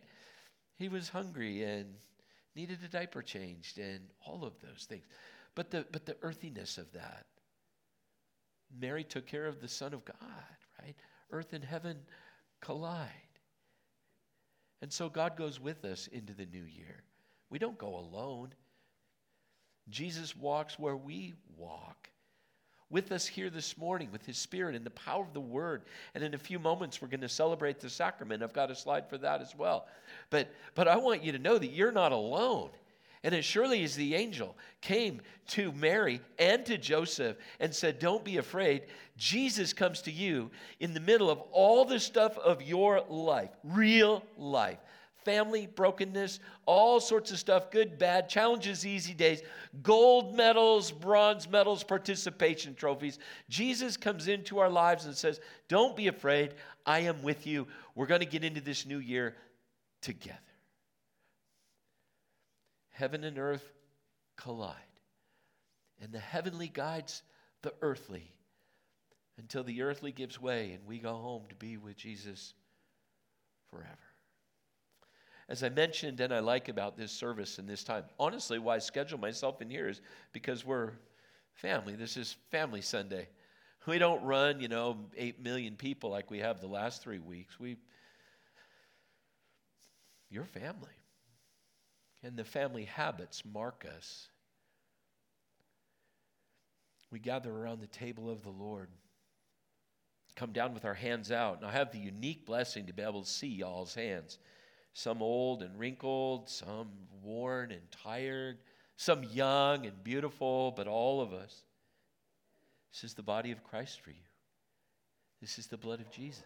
He 0.77 0.89
was 0.89 1.09
hungry 1.09 1.63
and 1.63 1.95
needed 2.55 2.79
a 2.83 2.89
diaper 2.89 3.21
changed 3.21 3.77
and 3.79 4.01
all 4.25 4.43
of 4.43 4.53
those 4.61 4.85
things. 4.87 5.05
But 5.55 5.71
the, 5.71 5.85
but 5.91 6.05
the 6.05 6.17
earthiness 6.21 6.77
of 6.77 6.91
that. 6.93 7.25
Mary 8.77 9.03
took 9.03 9.25
care 9.25 9.45
of 9.45 9.61
the 9.61 9.67
Son 9.67 9.93
of 9.93 10.05
God, 10.05 10.15
right? 10.81 10.95
Earth 11.31 11.53
and 11.53 11.63
heaven 11.63 11.97
collide. 12.61 13.09
And 14.81 14.91
so 14.91 15.09
God 15.09 15.35
goes 15.35 15.59
with 15.59 15.83
us 15.85 16.07
into 16.07 16.33
the 16.33 16.45
new 16.45 16.63
year. 16.63 17.03
We 17.49 17.57
don't 17.57 17.77
go 17.77 17.97
alone. 17.97 18.53
Jesus 19.89 20.35
walks 20.35 20.77
where 20.77 20.95
we 20.95 21.33
walk 21.57 22.09
with 22.89 23.11
us 23.11 23.25
here 23.25 23.49
this 23.49 23.77
morning 23.77 24.09
with 24.11 24.25
his 24.25 24.37
spirit 24.37 24.75
and 24.75 24.85
the 24.85 24.91
power 24.91 25.23
of 25.23 25.33
the 25.33 25.39
word. 25.39 25.83
And 26.15 26.23
in 26.23 26.33
a 26.33 26.37
few 26.37 26.59
moments, 26.59 27.01
we're 27.01 27.07
going 27.07 27.21
to 27.21 27.29
celebrate 27.29 27.79
the 27.79 27.89
sacrament. 27.89 28.41
I've 28.41 28.53
got 28.53 28.71
a 28.71 28.75
slide 28.75 29.09
for 29.09 29.17
that 29.19 29.41
as 29.41 29.55
well. 29.55 29.87
But, 30.29 30.49
but 30.75 30.87
I 30.87 30.97
want 30.97 31.23
you 31.23 31.31
to 31.31 31.39
know 31.39 31.57
that 31.57 31.71
you're 31.71 31.91
not 31.91 32.11
alone. 32.11 32.69
And 33.23 33.35
as 33.35 33.43
surely 33.43 33.83
as 33.83 33.95
the 33.95 34.15
angel 34.15 34.55
came 34.81 35.19
to 35.49 35.73
Mary 35.73 36.21
and 36.39 36.65
to 36.65 36.77
Joseph 36.77 37.35
and 37.59 37.75
said, 37.75 37.99
Don't 37.99 38.23
be 38.23 38.37
afraid, 38.37 38.83
Jesus 39.17 39.73
comes 39.73 40.01
to 40.03 40.11
you 40.11 40.49
in 40.79 40.93
the 40.93 41.01
middle 41.01 41.29
of 41.29 41.39
all 41.51 41.83
the 41.83 41.99
stuff 41.99 42.37
of 42.37 42.61
your 42.61 43.01
life, 43.09 43.49
real 43.63 44.23
life 44.37 44.79
family 45.23 45.67
brokenness, 45.67 46.39
all 46.65 46.99
sorts 46.99 47.31
of 47.31 47.39
stuff, 47.39 47.71
good, 47.71 47.97
bad, 47.97 48.29
challenges, 48.29 48.85
easy 48.85 49.13
days, 49.13 49.41
gold 49.83 50.35
medals, 50.35 50.91
bronze 50.91 51.49
medals, 51.49 51.83
participation 51.83 52.75
trophies. 52.75 53.19
Jesus 53.49 53.97
comes 53.97 54.27
into 54.27 54.59
our 54.59 54.69
lives 54.69 55.05
and 55.05 55.15
says, 55.15 55.39
Don't 55.67 55.95
be 55.95 56.07
afraid. 56.07 56.55
I 56.85 56.99
am 56.99 57.21
with 57.21 57.45
you. 57.45 57.67
We're 57.95 58.07
going 58.07 58.21
to 58.21 58.25
get 58.25 58.43
into 58.43 58.61
this 58.61 58.85
new 58.85 58.99
year 58.99 59.35
together. 60.01 60.37
Heaven 62.89 63.23
and 63.23 63.37
earth 63.37 63.71
collide, 64.35 64.75
and 66.01 66.11
the 66.11 66.19
heavenly 66.19 66.67
guides 66.67 67.23
the 67.61 67.73
earthly 67.81 68.31
until 69.37 69.63
the 69.63 69.81
earthly 69.81 70.11
gives 70.11 70.39
way 70.39 70.71
and 70.71 70.85
we 70.85 70.99
go 70.99 71.13
home 71.13 71.43
to 71.49 71.55
be 71.55 71.77
with 71.77 71.95
Jesus 71.95 72.53
forever. 73.69 74.08
As 75.49 75.63
I 75.63 75.69
mentioned 75.69 76.19
and 76.19 76.31
I 76.31 76.39
like 76.39 76.69
about 76.69 76.95
this 76.95 77.11
service 77.11 77.57
and 77.57 77.67
this 77.67 77.83
time, 77.83 78.03
honestly, 78.19 78.59
why 78.59 78.75
I 78.75 78.79
schedule 78.79 79.17
myself 79.17 79.63
in 79.63 79.69
here 79.69 79.89
is 79.89 79.99
because 80.31 80.63
we're 80.63 80.91
family. 81.53 81.95
This 81.95 82.17
is 82.17 82.37
Family 82.51 82.81
Sunday. 82.81 83.27
We 83.87 83.97
don't 83.97 84.23
run, 84.23 84.59
you 84.59 84.67
know, 84.67 84.97
8 85.17 85.43
million 85.43 85.75
people 85.75 86.11
like 86.11 86.29
we 86.29 86.37
have 86.37 86.61
the 86.61 86.67
last 86.67 87.01
three 87.01 87.17
weeks. 87.17 87.59
We, 87.59 87.77
you're 90.29 90.45
family. 90.45 90.93
And 92.21 92.37
the 92.37 92.43
family 92.43 92.85
habits 92.85 93.41
mark 93.43 93.87
us. 93.97 94.27
We 97.09 97.17
gather 97.17 97.51
around 97.51 97.81
the 97.81 97.87
table 97.87 98.29
of 98.29 98.43
the 98.43 98.51
Lord, 98.51 98.89
come 100.35 100.51
down 100.51 100.75
with 100.75 100.85
our 100.85 100.93
hands 100.93 101.31
out. 101.31 101.57
And 101.57 101.65
I 101.65 101.71
have 101.71 101.91
the 101.91 101.97
unique 101.97 102.45
blessing 102.45 102.85
to 102.85 102.93
be 102.93 103.01
able 103.01 103.23
to 103.23 103.29
see 103.29 103.47
y'all's 103.47 103.95
hands 103.95 104.37
some 104.99 105.21
old 105.21 105.63
and 105.63 105.79
wrinkled, 105.79 106.49
some 106.49 106.89
worn 107.23 107.71
and 107.71 107.81
tired, 107.89 108.57
some 108.97 109.23
young 109.23 109.85
and 109.85 110.03
beautiful, 110.03 110.71
but 110.75 110.87
all 110.87 111.21
of 111.21 111.31
us. 111.31 111.63
This 112.91 113.05
is 113.05 113.13
the 113.13 113.23
body 113.23 113.51
of 113.53 113.63
Christ 113.63 114.01
for 114.01 114.09
you. 114.09 114.27
This 115.39 115.57
is 115.57 115.67
the 115.67 115.77
blood 115.77 116.01
of 116.01 116.11
Jesus. 116.11 116.43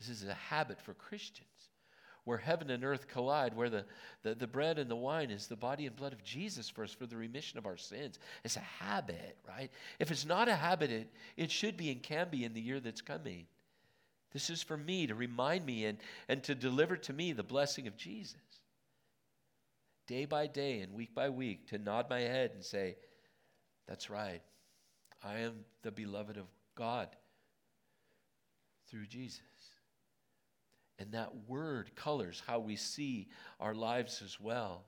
This 0.00 0.08
is 0.08 0.24
a 0.24 0.34
habit 0.34 0.80
for 0.80 0.94
Christians 0.94 1.48
where 2.24 2.38
heaven 2.38 2.70
and 2.70 2.84
earth 2.84 3.06
collide, 3.06 3.54
where 3.54 3.70
the, 3.70 3.84
the, 4.22 4.34
the 4.34 4.46
bread 4.46 4.78
and 4.78 4.90
the 4.90 4.96
wine 4.96 5.30
is 5.30 5.46
the 5.46 5.54
body 5.54 5.86
and 5.86 5.94
blood 5.94 6.12
of 6.12 6.24
Jesus 6.24 6.68
for 6.68 6.82
us 6.82 6.92
for 6.92 7.06
the 7.06 7.16
remission 7.16 7.56
of 7.56 7.66
our 7.66 7.76
sins. 7.76 8.18
It's 8.42 8.56
a 8.56 8.60
habit, 8.60 9.36
right? 9.46 9.70
If 10.00 10.10
it's 10.10 10.24
not 10.24 10.48
a 10.48 10.56
habit, 10.56 10.90
it, 10.90 11.12
it 11.36 11.50
should 11.52 11.76
be 11.76 11.92
and 11.92 12.02
can 12.02 12.30
be 12.30 12.44
in 12.44 12.54
the 12.54 12.60
year 12.60 12.80
that's 12.80 13.02
coming. 13.02 13.46
This 14.34 14.50
is 14.50 14.62
for 14.62 14.76
me 14.76 15.06
to 15.06 15.14
remind 15.14 15.64
me 15.64 15.86
and, 15.86 15.96
and 16.28 16.42
to 16.42 16.54
deliver 16.54 16.96
to 16.96 17.12
me 17.12 17.32
the 17.32 17.44
blessing 17.44 17.86
of 17.86 17.96
Jesus. 17.96 18.36
Day 20.08 20.26
by 20.26 20.48
day 20.48 20.80
and 20.80 20.92
week 20.92 21.14
by 21.14 21.30
week, 21.30 21.68
to 21.68 21.78
nod 21.78 22.10
my 22.10 22.20
head 22.20 22.50
and 22.52 22.62
say, 22.62 22.96
That's 23.88 24.10
right. 24.10 24.42
I 25.22 25.38
am 25.38 25.64
the 25.82 25.92
beloved 25.92 26.36
of 26.36 26.46
God 26.74 27.08
through 28.90 29.06
Jesus. 29.06 29.40
And 30.98 31.12
that 31.12 31.32
word 31.48 31.94
colors 31.96 32.42
how 32.46 32.58
we 32.58 32.76
see 32.76 33.28
our 33.60 33.74
lives 33.74 34.20
as 34.22 34.38
well. 34.38 34.84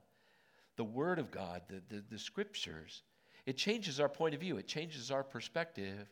The 0.75 0.83
word 0.83 1.19
of 1.19 1.31
God, 1.31 1.63
the, 1.69 1.81
the, 1.89 2.03
the 2.11 2.19
scriptures, 2.19 3.01
it 3.45 3.57
changes 3.57 3.99
our 3.99 4.09
point 4.09 4.35
of 4.35 4.41
view, 4.41 4.57
it 4.57 4.67
changes 4.67 5.09
our 5.09 5.23
perspective. 5.23 6.07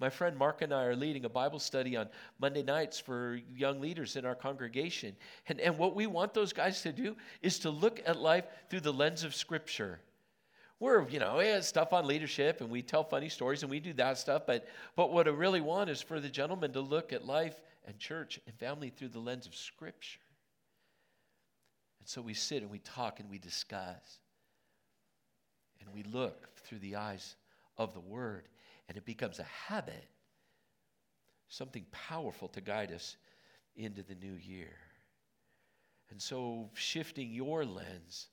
My 0.00 0.08
friend 0.08 0.34
Mark 0.34 0.62
and 0.62 0.72
I 0.72 0.84
are 0.84 0.96
leading 0.96 1.26
a 1.26 1.28
Bible 1.28 1.58
study 1.58 1.94
on 1.94 2.08
Monday 2.40 2.62
nights 2.62 2.98
for 2.98 3.38
young 3.54 3.80
leaders 3.82 4.16
in 4.16 4.24
our 4.24 4.34
congregation. 4.34 5.14
And, 5.46 5.60
and 5.60 5.76
what 5.76 5.94
we 5.94 6.06
want 6.06 6.32
those 6.32 6.54
guys 6.54 6.80
to 6.82 6.92
do 6.92 7.16
is 7.42 7.58
to 7.60 7.70
look 7.70 8.00
at 8.06 8.18
life 8.18 8.46
through 8.70 8.80
the 8.80 8.92
lens 8.92 9.24
of 9.24 9.34
Scripture. 9.34 10.00
We're, 10.78 11.06
you 11.10 11.18
know, 11.18 11.38
have 11.38 11.66
stuff 11.66 11.92
on 11.92 12.06
leadership 12.06 12.62
and 12.62 12.70
we 12.70 12.80
tell 12.80 13.04
funny 13.04 13.28
stories 13.28 13.62
and 13.62 13.70
we 13.70 13.78
do 13.78 13.92
that 13.94 14.16
stuff, 14.16 14.44
but, 14.46 14.66
but 14.96 15.12
what 15.12 15.28
I 15.28 15.32
really 15.32 15.60
want 15.60 15.90
is 15.90 16.00
for 16.00 16.18
the 16.18 16.30
gentleman 16.30 16.72
to 16.72 16.80
look 16.80 17.12
at 17.12 17.26
life 17.26 17.60
and 17.86 17.98
church 17.98 18.40
and 18.46 18.56
family 18.56 18.88
through 18.88 19.08
the 19.08 19.18
lens 19.18 19.46
of 19.46 19.54
Scripture. 19.54 20.20
And 21.98 22.08
so 22.08 22.22
we 22.22 22.32
sit 22.32 22.62
and 22.62 22.70
we 22.70 22.78
talk 22.78 23.20
and 23.20 23.28
we 23.28 23.38
discuss. 23.38 24.18
And 25.80 25.94
we 25.94 26.02
look 26.04 26.56
through 26.64 26.78
the 26.78 26.96
eyes 26.96 27.36
of 27.76 27.92
the 27.92 28.00
Word, 28.00 28.48
and 28.90 28.96
it 28.96 29.04
becomes 29.04 29.38
a 29.38 29.44
habit, 29.68 30.04
something 31.48 31.86
powerful 31.92 32.48
to 32.48 32.60
guide 32.60 32.90
us 32.90 33.16
into 33.76 34.02
the 34.02 34.16
new 34.16 34.32
year. 34.32 34.72
And 36.10 36.20
so, 36.20 36.70
shifting 36.74 37.30
your 37.30 37.64
lens, 37.64 38.26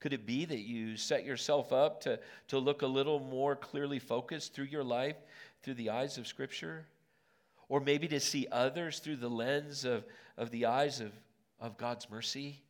could 0.00 0.12
it 0.12 0.26
be 0.26 0.46
that 0.46 0.62
you 0.62 0.96
set 0.96 1.24
yourself 1.24 1.72
up 1.72 2.00
to, 2.00 2.18
to 2.48 2.58
look 2.58 2.82
a 2.82 2.88
little 2.88 3.20
more 3.20 3.54
clearly 3.54 4.00
focused 4.00 4.52
through 4.52 4.64
your 4.64 4.82
life 4.82 5.14
through 5.62 5.74
the 5.74 5.90
eyes 5.90 6.18
of 6.18 6.26
Scripture? 6.26 6.86
Or 7.68 7.78
maybe 7.78 8.08
to 8.08 8.18
see 8.18 8.48
others 8.50 8.98
through 8.98 9.18
the 9.18 9.30
lens 9.30 9.84
of, 9.84 10.04
of 10.36 10.50
the 10.50 10.66
eyes 10.66 10.98
of, 10.98 11.12
of 11.60 11.78
God's 11.78 12.10
mercy. 12.10 12.60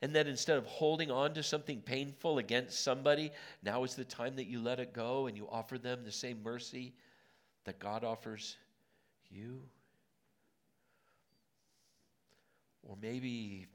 And 0.00 0.14
that 0.14 0.28
instead 0.28 0.58
of 0.58 0.66
holding 0.66 1.10
on 1.10 1.34
to 1.34 1.42
something 1.42 1.80
painful 1.80 2.38
against 2.38 2.84
somebody, 2.84 3.32
now 3.62 3.82
is 3.84 3.94
the 3.94 4.04
time 4.04 4.36
that 4.36 4.46
you 4.46 4.60
let 4.60 4.78
it 4.78 4.92
go 4.92 5.26
and 5.26 5.36
you 5.36 5.48
offer 5.50 5.76
them 5.76 6.04
the 6.04 6.12
same 6.12 6.42
mercy 6.42 6.94
that 7.64 7.78
God 7.80 8.04
offers 8.04 8.56
you. 9.30 9.60
Or 12.84 12.96
maybe, 13.02 13.66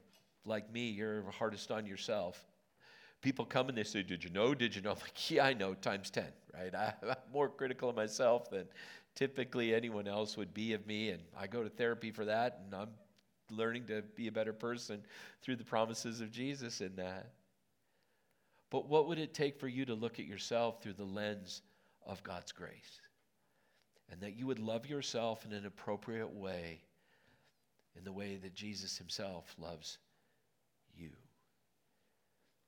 like 0.46 0.72
me, 0.72 0.88
you're 0.88 1.30
hardest 1.30 1.70
on 1.70 1.86
yourself. 1.86 2.42
People 3.20 3.44
come 3.44 3.68
and 3.68 3.76
they 3.76 3.84
say, 3.84 4.02
Did 4.02 4.24
you 4.24 4.30
know? 4.30 4.54
Did 4.54 4.74
you 4.74 4.82
know? 4.82 4.92
I'm 4.92 4.98
like, 5.00 5.30
Yeah, 5.30 5.44
I 5.44 5.52
know, 5.52 5.74
times 5.74 6.10
10, 6.10 6.24
right? 6.54 6.74
I, 6.74 6.94
am 7.02 7.16
more 7.32 7.48
critical 7.48 7.90
of 7.90 7.96
myself 7.96 8.50
than, 8.50 8.66
typically 9.14 9.74
anyone 9.74 10.08
else 10.08 10.36
would 10.36 10.52
be 10.52 10.72
of 10.72 10.86
me. 10.86 11.10
And 11.10 11.22
I 11.38 11.46
go 11.46 11.62
to 11.62 11.70
therapy 11.70 12.10
for 12.10 12.24
that, 12.24 12.60
and 12.64 12.74
I'm 12.74 12.88
learning 13.50 13.86
to 13.86 14.02
be 14.14 14.28
a 14.28 14.32
better 14.32 14.52
person 14.52 15.02
through 15.42 15.56
the 15.56 15.64
promises 15.64 16.20
of 16.20 16.30
Jesus 16.30 16.80
in 16.80 16.96
that. 16.96 17.32
But 18.70 18.88
what 18.88 19.06
would 19.06 19.18
it 19.18 19.34
take 19.34 19.58
for 19.58 19.68
you 19.68 19.84
to 19.84 19.94
look 19.94 20.18
at 20.18 20.26
yourself 20.26 20.82
through 20.82 20.94
the 20.94 21.04
lens 21.04 21.62
of 22.06 22.22
God's 22.22 22.52
grace? 22.52 23.00
And 24.10 24.20
that 24.20 24.36
you 24.36 24.46
would 24.46 24.58
love 24.58 24.86
yourself 24.86 25.44
in 25.44 25.52
an 25.52 25.66
appropriate 25.66 26.32
way, 26.32 26.80
in 27.96 28.04
the 28.04 28.12
way 28.12 28.36
that 28.36 28.54
Jesus 28.54 28.98
himself 28.98 29.54
loves 29.58 29.98
you. 30.96 31.10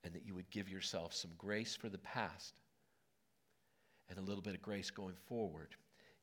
And 0.05 0.15
that 0.15 0.25
you 0.25 0.35
would 0.35 0.51
give 0.51 0.69
yourself 0.69 1.13
some 1.13 1.33
grace 1.37 1.75
for 1.75 1.89
the 1.89 1.99
past 1.99 2.61
and 4.09 4.19
a 4.19 4.23
little 4.23 4.43
bit 4.43 4.55
of 4.55 4.63
grace 4.63 4.91
going 4.91 5.17
forward 5.27 5.75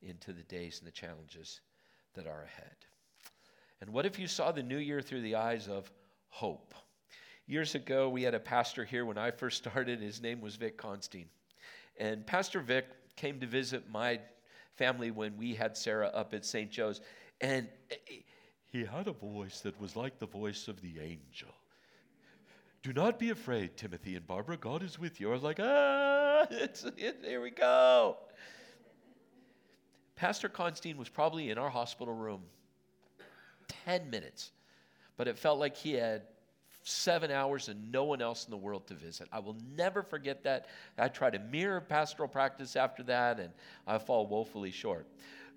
into 0.02 0.32
the 0.32 0.44
days 0.44 0.80
and 0.80 0.88
the 0.88 0.92
challenges 0.92 1.62
that 2.14 2.28
are 2.28 2.44
ahead. 2.44 2.76
And 3.84 3.92
what 3.92 4.06
if 4.06 4.18
you 4.18 4.28
saw 4.28 4.54
the 4.54 4.64
new 4.64 4.78
year 4.78 5.02
through 5.02 5.24
the 5.24 5.36
eyes 5.36 5.68
of 5.68 5.92
hope? 6.30 6.74
Years 7.48 7.76
ago, 7.76 8.08
we 8.08 8.24
had 8.24 8.34
a 8.34 8.40
pastor 8.40 8.86
here 8.86 9.04
when 9.04 9.18
I 9.18 9.30
first 9.30 9.58
started. 9.68 10.00
His 10.00 10.22
name 10.22 10.40
was 10.40 10.56
Vic 10.56 10.78
Constein. 10.78 11.26
And 11.98 12.26
Pastor 12.26 12.62
Vic 12.62 12.86
came 13.18 13.42
to 13.42 13.46
visit 13.46 13.92
my 13.92 14.22
family 14.78 15.12
when 15.12 15.36
we 15.36 15.54
had 15.54 15.76
Sarah 15.76 16.08
up 16.08 16.34
at 16.34 16.46
St. 16.46 16.72
Joe's. 16.72 17.02
And 17.42 17.68
he 18.72 18.86
had 18.86 19.10
a 19.10 19.12
voice 19.12 19.60
that 19.60 19.78
was 19.82 19.98
like 19.98 20.18
the 20.18 20.28
voice 20.28 20.70
of 20.70 20.80
the 20.80 21.02
angel. 21.02 21.54
Do 22.84 22.94
not 22.94 23.20
be 23.20 23.32
afraid, 23.32 23.76
Timothy 23.76 24.16
and 24.16 24.26
Barbara. 24.26 24.56
God 24.56 24.82
is 24.82 24.98
with 24.98 25.20
you. 25.20 25.30
I 25.30 25.34
was 25.34 25.44
like, 25.44 25.60
ah, 25.62 26.48
it's, 26.52 26.86
it, 26.96 27.18
here 27.22 27.42
we 27.42 27.52
go. 27.52 28.16
Pastor 30.16 30.48
Constein 30.48 30.96
was 30.96 31.10
probably 31.10 31.50
in 31.50 31.58
our 31.58 31.70
hospital 31.70 32.14
room 32.14 32.44
10 33.86 34.10
minutes, 34.10 34.52
but 35.18 35.28
it 35.28 35.38
felt 35.38 35.60
like 35.60 35.76
he 35.76 35.94
had 35.94 36.24
seven 36.84 37.32
hours 37.32 37.70
and 37.70 37.92
no 37.92 38.04
one 38.04 38.22
else 38.22 38.46
in 38.46 38.52
the 38.52 38.58
world 38.58 38.88
to 38.88 38.94
visit. 38.94 39.28
I 39.32 39.40
will 39.40 39.58
never 39.76 40.04
forget 40.04 40.44
that. 40.44 40.68
I 40.98 41.08
try 41.08 41.30
to 41.30 41.40
mirror 41.40 41.80
pastoral 41.80 42.28
practice 42.28 42.76
after 42.76 43.04
that, 43.04 43.40
and 43.40 43.52
I 43.88 43.98
fall 43.98 44.28
woefully 44.28 44.72
short. 44.72 45.08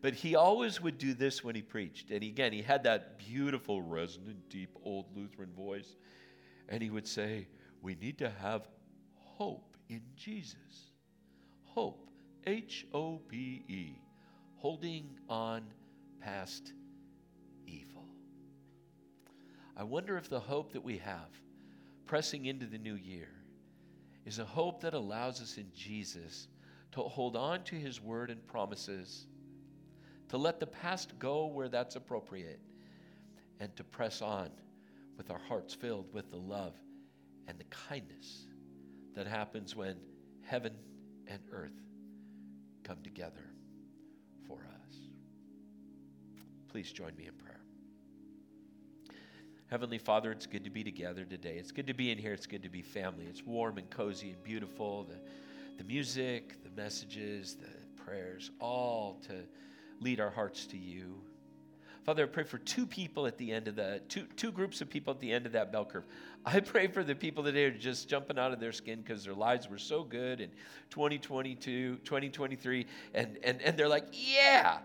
But 0.03 0.15
he 0.15 0.37
always 0.37 0.81
would 0.81 0.99
do 0.99 1.15
this 1.15 1.43
when 1.43 1.55
he 1.55 1.63
preached. 1.63 2.11
And 2.11 2.23
again, 2.23 2.53
he 2.53 2.63
had 2.63 2.85
that 2.85 3.19
beautiful, 3.19 3.83
resonant, 3.83 4.49
deep, 4.49 4.71
old 4.85 5.07
Lutheran 5.17 5.53
voice. 5.53 5.97
And 6.69 6.83
he 6.83 6.91
would 6.91 7.07
say, 7.07 7.49
We 7.83 7.95
need 7.97 8.19
to 8.19 8.31
have 8.31 8.69
hope 9.15 9.77
in 9.89 10.03
Jesus. 10.15 10.93
Hope. 11.65 12.07
H 12.47 12.87
O 12.95 13.21
P 13.29 13.65
E 13.67 13.99
holding 14.57 15.19
on 15.29 15.63
past 16.21 16.73
I 19.77 19.85
wonder 19.85 20.17
if 20.17 20.29
the 20.29 20.41
hope 20.41 20.73
that 20.73 20.85
we 20.85 20.99
have 20.99 21.31
pressing 22.07 22.47
into 22.47 22.67
the 22.67 22.79
new 22.79 22.95
year 22.95 23.29
is 24.25 24.39
a 24.39 24.45
hope 24.45 24.81
that 24.81 24.95
allows 24.95 25.43
us 25.43 25.59
in 25.59 25.71
Jesus 25.75 26.49
to 26.93 27.03
hold 27.03 27.37
on 27.37 27.63
to 27.65 27.75
his 27.75 28.01
word 28.01 28.31
and 28.31 28.45
promises, 28.47 29.27
to 30.29 30.39
let 30.39 30.61
the 30.61 30.67
past 30.67 31.19
go 31.19 31.47
where 31.47 31.69
that's 31.69 31.97
appropriate, 31.97 32.61
and 33.61 33.75
to 33.77 33.85
press 33.85 34.23
on 34.23 34.51
with 35.17 35.31
our 35.31 35.41
hearts 35.49 35.75
filled 35.75 36.13
with 36.13 36.31
the 36.31 36.37
love 36.37 36.75
and 37.49 37.59
the 37.59 37.65
kindness 37.65 38.47
that 39.15 39.27
happens 39.27 39.75
when 39.75 39.97
heaven 40.43 40.73
and 41.27 41.41
earth 41.53 41.81
come 42.83 42.99
together 43.03 43.51
for 44.47 44.59
us. 44.59 44.97
Please 46.69 46.93
join 46.93 47.15
me 47.17 47.27
in 47.27 47.33
prayer. 47.35 47.56
Heavenly 49.69 49.99
Father, 49.99 50.31
it's 50.31 50.47
good 50.47 50.63
to 50.63 50.71
be 50.71 50.85
together 50.85 51.25
today. 51.25 51.57
It's 51.59 51.73
good 51.73 51.89
to 51.89 51.95
be 51.95 52.13
in 52.13 52.19
here. 52.19 52.33
It's 52.33 52.47
good 52.47 52.63
to 52.63 52.69
be 52.69 52.83
family. 52.83 53.25
It's 53.29 53.45
warm 53.45 53.79
and 53.79 53.91
cozy 53.91 54.31
and 54.31 54.43
beautiful. 54.45 55.05
The, 55.05 55.17
the 55.79 55.85
music, 55.85 56.63
the 56.63 56.71
messages, 56.81 57.57
the 57.57 58.03
prayers, 58.05 58.53
all 58.61 59.21
to 59.27 59.35
lead 60.01 60.21
our 60.21 60.31
hearts 60.31 60.67
to 60.67 60.77
you. 60.77 61.21
Father, 62.05 62.23
I 62.23 62.27
pray 62.27 62.45
for 62.45 62.59
two 62.59 62.87
people 62.87 63.27
at 63.27 63.37
the 63.39 63.51
end 63.51 63.67
of 63.67 63.75
the 63.75 64.01
two 64.09 64.27
two 64.37 64.53
groups 64.53 64.81
of 64.81 64.89
people 64.89 65.13
at 65.13 65.19
the 65.19 65.33
end 65.33 65.47
of 65.47 65.53
that 65.53 65.73
bell 65.73 65.85
curve. 65.85 66.05
I 66.47 66.61
pray 66.61 66.87
for 66.87 67.03
the 67.03 67.17
people 67.17 67.43
that 67.43 67.57
are 67.57 67.73
just 67.73 68.09
jumping 68.09 68.39
out 68.39 68.53
of 68.53 68.61
their 68.61 68.71
skin 68.71 69.01
because 69.01 69.25
their 69.25 69.35
lives 69.35 69.69
were 69.69 69.79
so 69.79 70.05
good 70.05 70.41
in 70.41 70.51
2022, 70.91 71.97
2023, 72.05 72.87
and 73.15 73.37
and 73.43 73.61
and 73.61 73.77
they're 73.77 73.89
like, 73.89 74.07
yeah. 74.13 74.79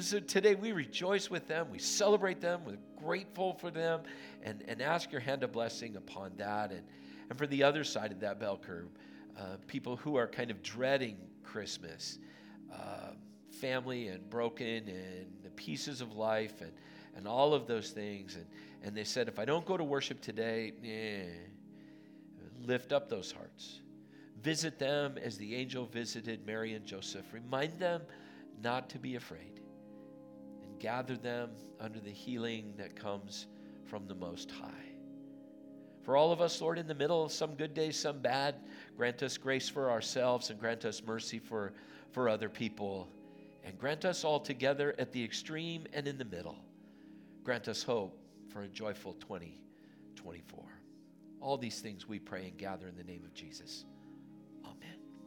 So 0.00 0.18
today 0.18 0.56
we 0.56 0.72
rejoice 0.72 1.30
with 1.30 1.46
them, 1.46 1.68
we 1.70 1.78
celebrate 1.78 2.40
them, 2.40 2.62
we're 2.64 2.78
grateful 2.96 3.52
for 3.52 3.70
them, 3.70 4.00
and, 4.42 4.64
and 4.66 4.82
ask 4.82 5.12
your 5.12 5.20
hand 5.20 5.44
a 5.44 5.48
blessing 5.48 5.96
upon 5.96 6.32
that. 6.38 6.72
And, 6.72 6.82
and 7.28 7.38
for 7.38 7.46
the 7.46 7.62
other 7.62 7.84
side 7.84 8.10
of 8.10 8.18
that 8.20 8.40
bell 8.40 8.56
curve, 8.56 8.88
uh, 9.38 9.56
people 9.68 9.96
who 9.96 10.16
are 10.16 10.26
kind 10.26 10.50
of 10.50 10.62
dreading 10.62 11.16
Christmas, 11.44 12.18
uh, 12.72 13.10
family 13.60 14.08
and 14.08 14.28
broken 14.30 14.88
and 14.88 15.26
the 15.44 15.50
pieces 15.50 16.00
of 16.00 16.16
life 16.16 16.60
and, 16.60 16.72
and 17.14 17.28
all 17.28 17.54
of 17.54 17.68
those 17.68 17.90
things. 17.90 18.34
And, 18.34 18.46
and 18.82 18.96
they 18.96 19.04
said, 19.04 19.28
if 19.28 19.38
I 19.38 19.44
don't 19.44 19.64
go 19.64 19.76
to 19.76 19.84
worship 19.84 20.20
today, 20.20 20.72
eh, 20.84 21.26
lift 22.66 22.92
up 22.92 23.08
those 23.08 23.30
hearts. 23.30 23.80
Visit 24.42 24.78
them 24.78 25.18
as 25.22 25.38
the 25.38 25.54
angel 25.54 25.86
visited 25.86 26.44
Mary 26.44 26.74
and 26.74 26.84
Joseph. 26.84 27.26
Remind 27.32 27.78
them 27.78 28.02
not 28.60 28.88
to 28.90 28.98
be 28.98 29.14
afraid 29.14 29.60
gather 30.84 31.16
them 31.16 31.48
under 31.80 31.98
the 31.98 32.10
healing 32.10 32.74
that 32.76 32.94
comes 32.94 33.46
from 33.86 34.06
the 34.06 34.14
Most 34.14 34.50
High. 34.50 34.92
For 36.02 36.14
all 36.14 36.30
of 36.30 36.42
us, 36.42 36.60
Lord, 36.60 36.78
in 36.78 36.86
the 36.86 36.94
middle, 36.94 37.30
some 37.30 37.54
good 37.54 37.72
days, 37.72 37.98
some 37.98 38.18
bad, 38.18 38.56
grant 38.94 39.22
us 39.22 39.38
grace 39.38 39.66
for 39.66 39.90
ourselves 39.90 40.50
and 40.50 40.60
grant 40.60 40.84
us 40.84 41.02
mercy 41.02 41.38
for, 41.38 41.72
for 42.12 42.28
other 42.28 42.50
people. 42.50 43.08
And 43.64 43.78
grant 43.78 44.04
us 44.04 44.24
all 44.24 44.38
together 44.38 44.94
at 44.98 45.10
the 45.10 45.24
extreme 45.24 45.86
and 45.94 46.06
in 46.06 46.18
the 46.18 46.26
middle. 46.26 46.58
Grant 47.44 47.66
us 47.68 47.82
hope 47.82 48.20
for 48.52 48.64
a 48.64 48.68
joyful 48.68 49.14
2024. 49.14 50.64
All 51.40 51.56
these 51.56 51.80
things 51.80 52.06
we 52.06 52.18
pray 52.18 52.44
and 52.48 52.58
gather 52.58 52.88
in 52.88 52.96
the 52.98 53.04
name 53.04 53.24
of 53.24 53.32
Jesus. 53.32 53.86